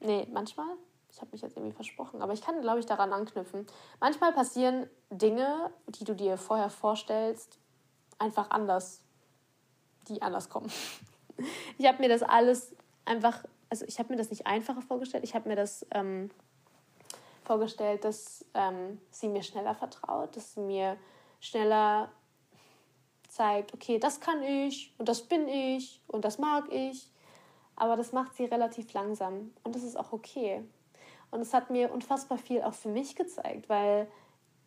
nee, 0.01 0.27
manchmal, 0.33 0.69
ich 1.11 1.21
habe 1.21 1.31
mich 1.33 1.43
jetzt 1.43 1.57
irgendwie 1.57 1.75
versprochen, 1.75 2.23
aber 2.23 2.33
ich 2.33 2.43
kann, 2.43 2.61
glaube 2.61 2.81
ich, 2.81 2.87
daran 2.87 3.13
anknüpfen. 3.13 3.67
Manchmal 4.01 4.33
passieren 4.33 4.89
Dinge, 5.11 5.71
die 5.89 6.05
du 6.05 6.15
dir 6.15 6.37
vorher 6.37 6.71
vorstellst, 6.71 7.59
einfach 8.19 8.51
anders, 8.51 9.03
die 10.09 10.23
anders 10.23 10.49
kommen. 10.49 10.71
Ich 11.77 11.87
habe 11.87 11.99
mir 11.99 12.09
das 12.09 12.23
alles 12.23 12.75
einfach, 13.05 13.45
also 13.69 13.85
ich 13.85 13.99
habe 13.99 14.09
mir 14.09 14.17
das 14.17 14.31
nicht 14.31 14.47
einfacher 14.47 14.81
vorgestellt, 14.81 15.23
ich 15.23 15.35
habe 15.35 15.51
mir 15.51 15.55
das 15.55 15.85
ähm, 15.91 16.31
vorgestellt, 17.45 18.05
dass 18.05 18.45
ähm, 18.55 18.99
sie 19.11 19.29
mir 19.29 19.43
schneller 19.43 19.75
vertraut, 19.75 20.35
dass 20.35 20.55
sie 20.55 20.61
mir 20.61 20.97
schneller 21.41 22.11
zeigt, 23.29 23.75
okay, 23.75 23.99
das 23.99 24.21
kann 24.21 24.43
ich 24.43 24.95
und 24.99 25.09
das 25.09 25.23
bin 25.23 25.47
ich 25.49 26.01
und 26.07 26.25
das 26.25 26.39
mag 26.39 26.73
ich. 26.73 27.11
Aber 27.77 27.97
das 27.97 28.13
macht 28.13 28.35
sie 28.35 28.47
relativ 28.47 28.93
langsam 28.95 29.53
und 29.63 29.75
das 29.75 29.83
ist 29.83 29.97
auch 29.97 30.13
okay. 30.13 30.65
Und 31.31 31.41
es 31.41 31.53
hat 31.53 31.71
mir 31.71 31.93
unfassbar 31.93 32.39
viel 32.39 32.63
auch 32.63 32.75
für 32.75 32.89
mich 32.89 33.17
gezeigt, 33.17 33.69
weil 33.69 34.09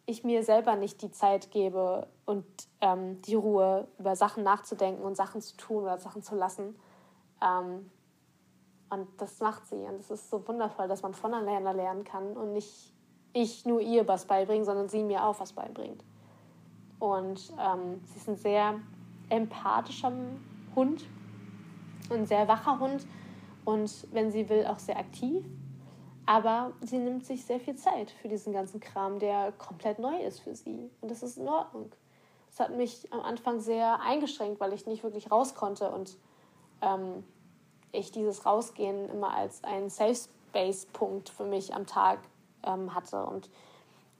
ich 0.05 0.23
mir 0.23 0.43
selber 0.43 0.75
nicht 0.75 1.01
die 1.01 1.11
Zeit 1.11 1.51
gebe 1.51 2.07
und 2.25 2.45
ähm, 2.81 3.21
die 3.23 3.35
Ruhe, 3.35 3.87
über 3.97 4.15
Sachen 4.15 4.43
nachzudenken 4.43 5.03
und 5.03 5.15
Sachen 5.15 5.41
zu 5.41 5.55
tun 5.55 5.83
oder 5.83 5.97
Sachen 5.97 6.23
zu 6.23 6.35
lassen. 6.35 6.75
Ähm, 7.41 7.89
und 8.89 9.07
das 9.17 9.39
macht 9.39 9.67
sie. 9.67 9.75
Und 9.75 9.99
es 9.99 10.09
ist 10.09 10.29
so 10.29 10.47
wundervoll, 10.47 10.87
dass 10.87 11.03
man 11.03 11.13
voneinander 11.13 11.73
lernen 11.73 12.03
kann 12.03 12.35
und 12.35 12.53
nicht 12.53 12.91
ich 13.33 13.65
nur 13.65 13.81
ihr 13.81 14.07
was 14.07 14.25
beibringe, 14.25 14.65
sondern 14.65 14.89
sie 14.89 15.03
mir 15.03 15.23
auch 15.23 15.39
was 15.39 15.53
beibringt. 15.53 16.03
Und 16.97 17.53
ähm, 17.59 18.01
sie 18.05 18.17
ist 18.17 18.27
ein 18.27 18.35
sehr 18.35 18.79
empathischer 19.29 20.11
Hund, 20.75 21.05
ein 22.11 22.25
sehr 22.25 22.47
wacher 22.47 22.79
Hund 22.79 23.05
und 23.65 24.07
wenn 24.11 24.31
sie 24.31 24.49
will, 24.49 24.65
auch 24.65 24.79
sehr 24.79 24.97
aktiv. 24.97 25.45
Aber 26.25 26.73
sie 26.81 26.99
nimmt 26.99 27.25
sich 27.25 27.43
sehr 27.43 27.59
viel 27.59 27.75
Zeit 27.75 28.11
für 28.11 28.27
diesen 28.27 28.53
ganzen 28.53 28.79
Kram, 28.79 29.17
der 29.17 29.51
komplett 29.53 29.97
neu 29.97 30.15
ist 30.21 30.41
für 30.41 30.53
sie. 30.53 30.91
Und 31.01 31.09
das 31.09 31.23
ist 31.23 31.37
in 31.37 31.47
Ordnung. 31.47 31.91
Das 32.49 32.59
hat 32.59 32.75
mich 32.75 33.11
am 33.11 33.21
Anfang 33.21 33.59
sehr 33.59 33.99
eingeschränkt, 34.01 34.59
weil 34.59 34.73
ich 34.73 34.85
nicht 34.85 35.03
wirklich 35.03 35.31
raus 35.31 35.55
konnte 35.55 35.89
und 35.89 36.17
ähm, 36.81 37.23
ich 37.91 38.11
dieses 38.11 38.45
Rausgehen 38.45 39.09
immer 39.09 39.33
als 39.33 39.63
einen 39.63 39.89
Safe 39.89 40.15
Space-Punkt 40.49 41.29
für 41.29 41.45
mich 41.45 41.73
am 41.73 41.85
Tag 41.85 42.19
ähm, 42.63 42.93
hatte. 42.93 43.25
Und 43.25 43.49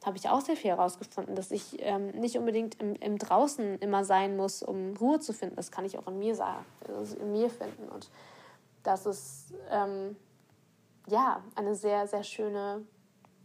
habe 0.06 0.18
ich 0.18 0.30
auch 0.30 0.42
sehr 0.42 0.56
viel 0.56 0.72
herausgefunden, 0.72 1.36
dass 1.36 1.52
ich 1.52 1.78
ähm, 1.80 2.12
nicht 2.12 2.38
unbedingt 2.38 2.80
im, 2.82 2.96
im 2.96 3.18
Draußen 3.18 3.80
immer 3.80 4.06
sein 4.06 4.38
muss, 4.38 4.64
um 4.64 4.96
Ruhe 4.98 5.20
zu 5.20 5.34
finden. 5.34 5.56
Das 5.56 5.72
kann 5.72 5.86
ich 5.86 5.98
auch 5.98 6.08
in 6.08 6.20
mir 6.20 6.36
sagen, 6.36 6.66
also 6.88 7.18
in 7.18 7.32
mir 7.34 7.50
finden. 7.50 7.90
Und 7.90 8.10
das 8.84 9.06
ist 9.06 9.54
ähm, 9.70 10.16
ja 11.08 11.44
eine 11.56 11.76
sehr, 11.76 12.08
sehr 12.08 12.24
schöne 12.24 12.86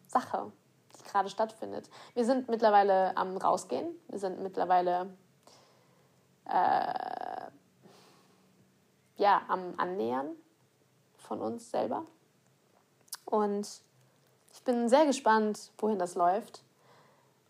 Sache, 0.07 0.53
die 0.97 1.11
gerade 1.11 1.29
stattfindet. 1.29 1.91
Wir 2.15 2.25
sind 2.25 2.49
mittlerweile 2.49 3.17
am 3.17 3.37
Rausgehen. 3.37 3.89
Wir 4.09 4.21
sind 4.21 4.41
mittlerweile 4.41 5.13
äh, 6.47 7.51
ja, 9.17 9.43
am 9.49 9.75
Annähern 9.77 10.37
von 11.17 11.41
uns 11.41 11.71
selber. 11.71 12.07
Und 13.25 13.83
ich 14.65 14.73
bin 14.73 14.89
sehr 14.89 15.05
gespannt, 15.05 15.73
wohin 15.77 15.99
das 15.99 16.15
läuft 16.15 16.63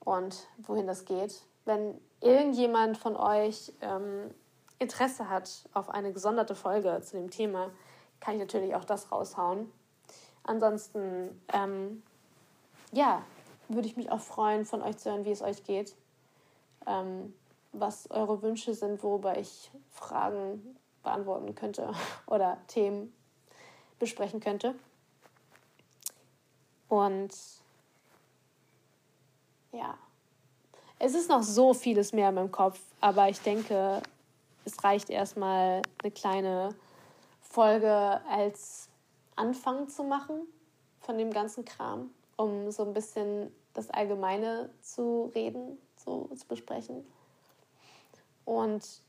und 0.01 0.49
wohin 0.59 0.89
das 0.89 1.05
geht. 1.05 1.43
Wenn 1.65 2.01
irgendjemand 2.21 2.99
von 2.99 3.15
euch 3.15 3.73
ähm, 3.83 4.35
Interesse 4.81 5.29
hat 5.29 5.49
auf 5.75 5.91
eine 5.91 6.13
gesonderte 6.13 6.57
Folge 6.57 7.01
zu 7.05 7.17
dem 7.17 7.31
Thema, 7.31 7.71
kann 8.19 8.35
ich 8.35 8.41
natürlich 8.41 8.75
auch 8.75 8.85
das 8.85 9.13
raushauen. 9.13 9.71
Ansonsten, 10.43 11.41
ähm, 11.53 12.03
ja, 12.91 13.23
würde 13.69 13.87
ich 13.87 13.97
mich 13.97 14.11
auch 14.11 14.19
freuen, 14.19 14.65
von 14.65 14.83
euch 14.83 14.97
zu 14.97 15.09
hören, 15.09 15.25
wie 15.25 15.31
es 15.31 15.41
euch 15.41 15.63
geht, 15.63 15.95
ähm, 16.85 17.33
was 17.71 18.11
eure 18.11 18.43
Wünsche 18.43 18.75
sind, 18.75 19.05
worüber 19.05 19.39
ich 19.39 19.71
Fragen 19.93 20.77
beantworten 21.05 21.55
könnte 21.55 21.93
oder 22.27 22.59
Themen 22.67 23.15
besprechen 24.01 24.41
könnte. 24.41 24.75
Und 26.95 27.35
ja, 29.73 29.99
es 31.01 31.15
ist 31.17 31.29
noch 31.29 31.43
so 31.43 31.75
vieles 31.75 32.13
mehr 32.13 32.29
in 32.29 32.37
meinem 32.37 32.53
Kopf, 32.53 32.81
aber 33.01 33.29
ich 33.29 33.41
denke, 33.41 34.01
es 34.65 34.85
reicht 34.85 35.11
erstmal 35.11 35.83
eine 36.01 36.13
kleine 36.13 36.69
Folge 37.41 38.21
als 38.31 38.89
Anfang 39.35 39.89
zu 39.89 40.05
machen 40.05 40.47
von 41.01 41.19
dem 41.19 41.33
ganzen 41.33 41.65
Kram, 41.65 42.13
um 42.37 42.71
so 42.71 42.85
ein 42.85 42.95
bisschen 42.95 43.53
das 43.73 43.91
Allgemeine 43.91 44.71
zu 44.81 45.33
reden, 45.35 45.77
so 45.97 46.31
zu 46.37 46.47
besprechen. 46.47 47.05
Und 48.45 49.03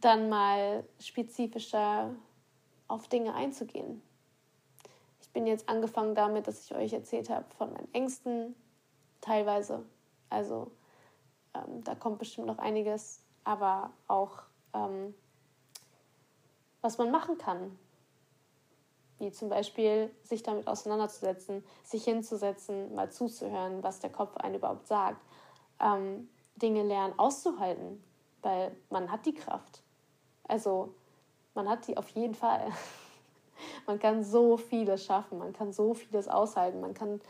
dann 0.00 0.30
mal 0.30 0.84
spezifischer 0.98 2.14
auf 2.88 3.08
Dinge 3.08 3.34
einzugehen. 3.34 4.00
Ich 5.30 5.34
bin 5.34 5.46
jetzt 5.46 5.68
angefangen 5.68 6.16
damit, 6.16 6.48
dass 6.48 6.64
ich 6.64 6.74
euch 6.74 6.92
erzählt 6.92 7.30
habe 7.30 7.44
von 7.56 7.72
meinen 7.72 7.94
Ängsten 7.94 8.56
teilweise. 9.20 9.84
Also 10.28 10.72
ähm, 11.54 11.84
da 11.84 11.94
kommt 11.94 12.18
bestimmt 12.18 12.48
noch 12.48 12.58
einiges, 12.58 13.22
aber 13.44 13.92
auch 14.08 14.42
ähm, 14.74 15.14
was 16.80 16.98
man 16.98 17.12
machen 17.12 17.38
kann. 17.38 17.78
Wie 19.20 19.30
zum 19.30 19.50
Beispiel 19.50 20.10
sich 20.24 20.42
damit 20.42 20.66
auseinanderzusetzen, 20.66 21.64
sich 21.84 22.02
hinzusetzen, 22.02 22.92
mal 22.96 23.12
zuzuhören, 23.12 23.84
was 23.84 24.00
der 24.00 24.10
Kopf 24.10 24.36
einen 24.36 24.56
überhaupt 24.56 24.88
sagt. 24.88 25.24
Ähm, 25.78 26.28
Dinge 26.56 26.82
lernen 26.82 27.16
auszuhalten, 27.20 28.02
weil 28.42 28.74
man 28.88 29.12
hat 29.12 29.26
die 29.26 29.34
Kraft. 29.34 29.84
Also 30.48 30.92
man 31.54 31.68
hat 31.68 31.86
die 31.86 31.96
auf 31.96 32.08
jeden 32.08 32.34
Fall. 32.34 32.72
Man 33.86 33.98
kann 33.98 34.24
so 34.24 34.56
vieles 34.56 35.04
schaffen, 35.04 35.38
man 35.38 35.52
kann 35.52 35.72
so 35.72 35.94
vieles 35.94 36.28
aushalten, 36.28 36.80
man 36.80 36.94
kann 36.94 37.20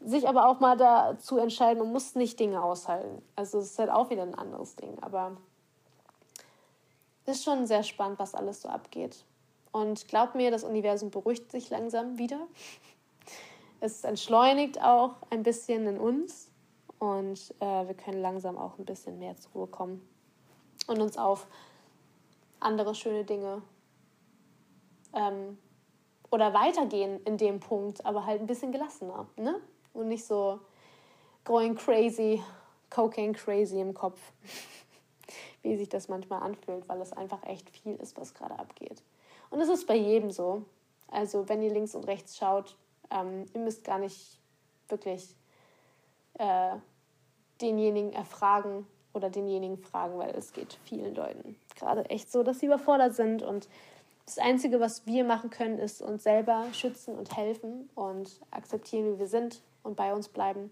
sich 0.00 0.28
aber 0.28 0.48
auch 0.48 0.60
mal 0.60 0.76
dazu 0.76 1.38
entscheiden, 1.38 1.82
man 1.82 1.92
muss 1.92 2.14
nicht 2.14 2.40
Dinge 2.40 2.62
aushalten. 2.62 3.22
Also 3.36 3.58
es 3.58 3.72
ist 3.72 3.78
halt 3.78 3.90
auch 3.90 4.10
wieder 4.10 4.22
ein 4.22 4.34
anderes 4.34 4.76
Ding. 4.76 4.96
Aber 5.02 5.36
es 7.26 7.36
ist 7.36 7.44
schon 7.44 7.66
sehr 7.66 7.82
spannend, 7.82 8.18
was 8.18 8.34
alles 8.34 8.62
so 8.62 8.68
abgeht. 8.68 9.24
Und 9.72 10.08
glaubt 10.08 10.34
mir, 10.34 10.50
das 10.50 10.64
Universum 10.64 11.10
beruhigt 11.10 11.52
sich 11.52 11.70
langsam 11.70 12.18
wieder. 12.18 12.40
Es 13.80 14.04
entschleunigt 14.04 14.82
auch 14.82 15.16
ein 15.30 15.42
bisschen 15.42 15.86
in 15.86 15.98
uns 15.98 16.50
und 16.98 17.54
äh, 17.60 17.86
wir 17.86 17.94
können 17.94 18.20
langsam 18.20 18.58
auch 18.58 18.78
ein 18.78 18.84
bisschen 18.84 19.18
mehr 19.18 19.36
zur 19.36 19.52
Ruhe 19.52 19.66
kommen 19.66 20.06
und 20.86 21.00
uns 21.00 21.16
auf 21.16 21.46
andere 22.58 22.94
schöne 22.94 23.24
Dinge 23.24 23.62
ähm, 25.14 25.58
oder 26.30 26.54
weitergehen 26.54 27.20
in 27.24 27.36
dem 27.36 27.60
Punkt, 27.60 28.04
aber 28.04 28.26
halt 28.26 28.40
ein 28.40 28.46
bisschen 28.46 28.72
gelassener, 28.72 29.26
ne? 29.36 29.60
Und 29.92 30.08
nicht 30.08 30.24
so 30.24 30.60
going 31.44 31.74
crazy, 31.74 32.42
cocaine 32.90 33.32
crazy 33.32 33.80
im 33.80 33.94
Kopf, 33.94 34.20
wie 35.62 35.76
sich 35.76 35.88
das 35.88 36.08
manchmal 36.08 36.42
anfühlt, 36.42 36.88
weil 36.88 37.00
es 37.00 37.12
einfach 37.12 37.42
echt 37.44 37.68
viel 37.70 37.96
ist, 37.96 38.16
was 38.16 38.34
gerade 38.34 38.58
abgeht. 38.58 39.02
Und 39.50 39.60
es 39.60 39.68
ist 39.68 39.86
bei 39.86 39.96
jedem 39.96 40.30
so. 40.30 40.64
Also 41.10 41.48
wenn 41.48 41.62
ihr 41.62 41.72
links 41.72 41.96
und 41.96 42.06
rechts 42.06 42.36
schaut, 42.36 42.76
ähm, 43.10 43.46
ihr 43.52 43.60
müsst 43.60 43.82
gar 43.82 43.98
nicht 43.98 44.38
wirklich 44.88 45.34
äh, 46.34 46.76
denjenigen 47.60 48.12
erfragen 48.12 48.86
oder 49.12 49.28
denjenigen 49.28 49.76
fragen, 49.78 50.18
weil 50.18 50.30
es 50.36 50.52
geht 50.52 50.74
vielen 50.84 51.16
Leuten 51.16 51.56
gerade 51.80 52.04
echt 52.10 52.30
so, 52.30 52.44
dass 52.44 52.60
sie 52.60 52.66
überfordert 52.66 53.14
sind 53.14 53.42
und 53.42 53.68
das 54.30 54.38
Einzige, 54.38 54.78
was 54.78 55.06
wir 55.06 55.24
machen 55.24 55.50
können, 55.50 55.80
ist 55.80 56.00
uns 56.00 56.22
selber 56.22 56.66
schützen 56.72 57.18
und 57.18 57.36
helfen 57.36 57.90
und 57.96 58.40
akzeptieren, 58.52 59.14
wie 59.14 59.18
wir 59.18 59.26
sind 59.26 59.60
und 59.82 59.96
bei 59.96 60.14
uns 60.14 60.28
bleiben. 60.28 60.70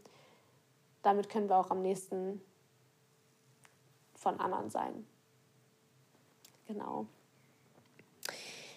Damit 1.03 1.29
können 1.29 1.49
wir 1.49 1.57
auch 1.57 1.73
am 1.73 1.83
nächsten 1.83 2.40
von 4.14 4.38
anderen 4.38 4.71
sein. 4.71 5.05
Genau. 6.68 7.07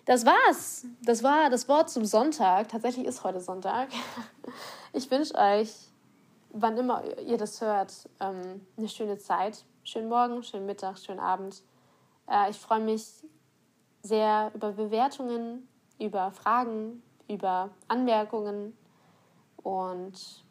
Das 0.05 0.25
war's. 0.25 0.87
Das 1.03 1.21
war 1.21 1.51
das 1.51 1.67
Wort 1.67 1.91
zum 1.91 2.05
Sonntag. 2.05 2.69
Tatsächlich 2.69 3.05
ist 3.05 3.23
heute 3.23 3.39
Sonntag. 3.39 3.89
Ich 4.93 5.09
wünsche 5.09 5.33
euch, 5.35 5.73
wann 6.49 6.75
immer 6.75 7.01
ihr 7.19 7.37
das 7.37 7.61
hört, 7.61 8.09
ähm, 8.19 8.65
eine 8.75 8.89
schöne 8.89 9.17
Zeit. 9.17 9.63
Schönen 9.85 10.09
Morgen, 10.09 10.43
schönen 10.43 10.65
Mittag, 10.65 10.97
schönen 10.97 11.21
Abend. 11.21 11.63
Äh, 12.27 12.49
ich 12.49 12.57
freue 12.57 12.81
mich 12.81 13.23
sehr 14.01 14.51
über 14.53 14.71
Bewertungen, 14.71 15.67
über 15.99 16.31
Fragen, 16.31 17.03
über 17.27 17.69
Anmerkungen 17.87 18.75
und 19.57 20.43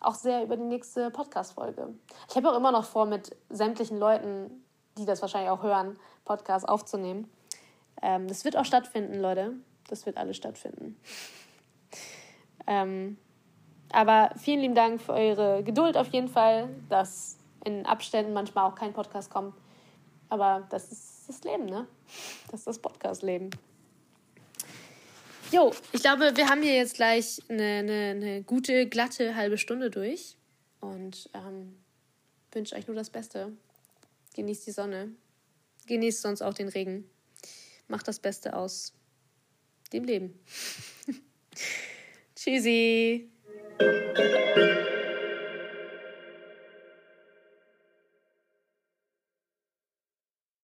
auch 0.00 0.14
sehr 0.14 0.42
über 0.44 0.56
die 0.56 0.64
nächste 0.64 1.10
Podcast-Folge. 1.10 1.94
Ich 2.28 2.36
habe 2.36 2.50
auch 2.50 2.56
immer 2.56 2.72
noch 2.72 2.84
vor, 2.84 3.06
mit 3.06 3.36
sämtlichen 3.48 3.98
Leuten, 3.98 4.64
die 4.98 5.06
das 5.06 5.22
wahrscheinlich 5.22 5.50
auch 5.50 5.62
hören, 5.62 5.98
Podcasts 6.24 6.68
aufzunehmen. 6.68 7.30
Ähm, 8.02 8.28
das 8.28 8.44
wird 8.44 8.56
auch 8.56 8.64
stattfinden, 8.64 9.20
Leute. 9.20 9.54
Das 9.88 10.06
wird 10.06 10.16
alles 10.16 10.36
stattfinden. 10.36 10.96
ähm, 12.66 13.18
aber 13.92 14.30
vielen 14.36 14.60
lieben 14.60 14.74
Dank 14.74 15.00
für 15.00 15.12
eure 15.12 15.62
Geduld 15.62 15.96
auf 15.96 16.08
jeden 16.08 16.28
Fall, 16.28 16.68
dass 16.88 17.38
in 17.64 17.86
Abständen 17.86 18.32
manchmal 18.32 18.64
auch 18.64 18.74
kein 18.74 18.92
Podcast 18.92 19.30
kommt. 19.30 19.54
Aber 20.28 20.66
das 20.70 20.90
ist 21.28 21.42
das 21.42 21.52
Leben, 21.52 21.64
ne? 21.64 21.86
Das 22.50 22.60
ist 22.60 22.66
das 22.66 22.78
Podcast-Leben. 22.78 23.50
Jo, 25.50 25.72
ich 25.92 26.02
glaube, 26.02 26.36
wir 26.36 26.48
haben 26.48 26.62
hier 26.62 26.74
jetzt 26.74 26.94
gleich 26.94 27.40
eine, 27.48 27.62
eine, 27.62 28.10
eine 28.10 28.42
gute, 28.42 28.86
glatte 28.86 29.34
halbe 29.34 29.56
Stunde 29.56 29.90
durch. 29.90 30.36
Und 30.80 31.30
ähm, 31.32 31.76
wünsche 32.52 32.76
euch 32.76 32.86
nur 32.86 32.96
das 32.96 33.08
Beste. 33.08 33.52
Genießt 34.34 34.66
die 34.66 34.72
Sonne. 34.72 35.12
Genießt 35.86 36.20
sonst 36.20 36.42
auch 36.42 36.54
den 36.54 36.68
Regen. 36.68 37.08
Macht 37.88 38.06
das 38.06 38.18
Beste 38.18 38.54
aus 38.54 38.92
dem 39.92 40.04
Leben. 40.04 40.38
Tschüssi. 42.36 43.30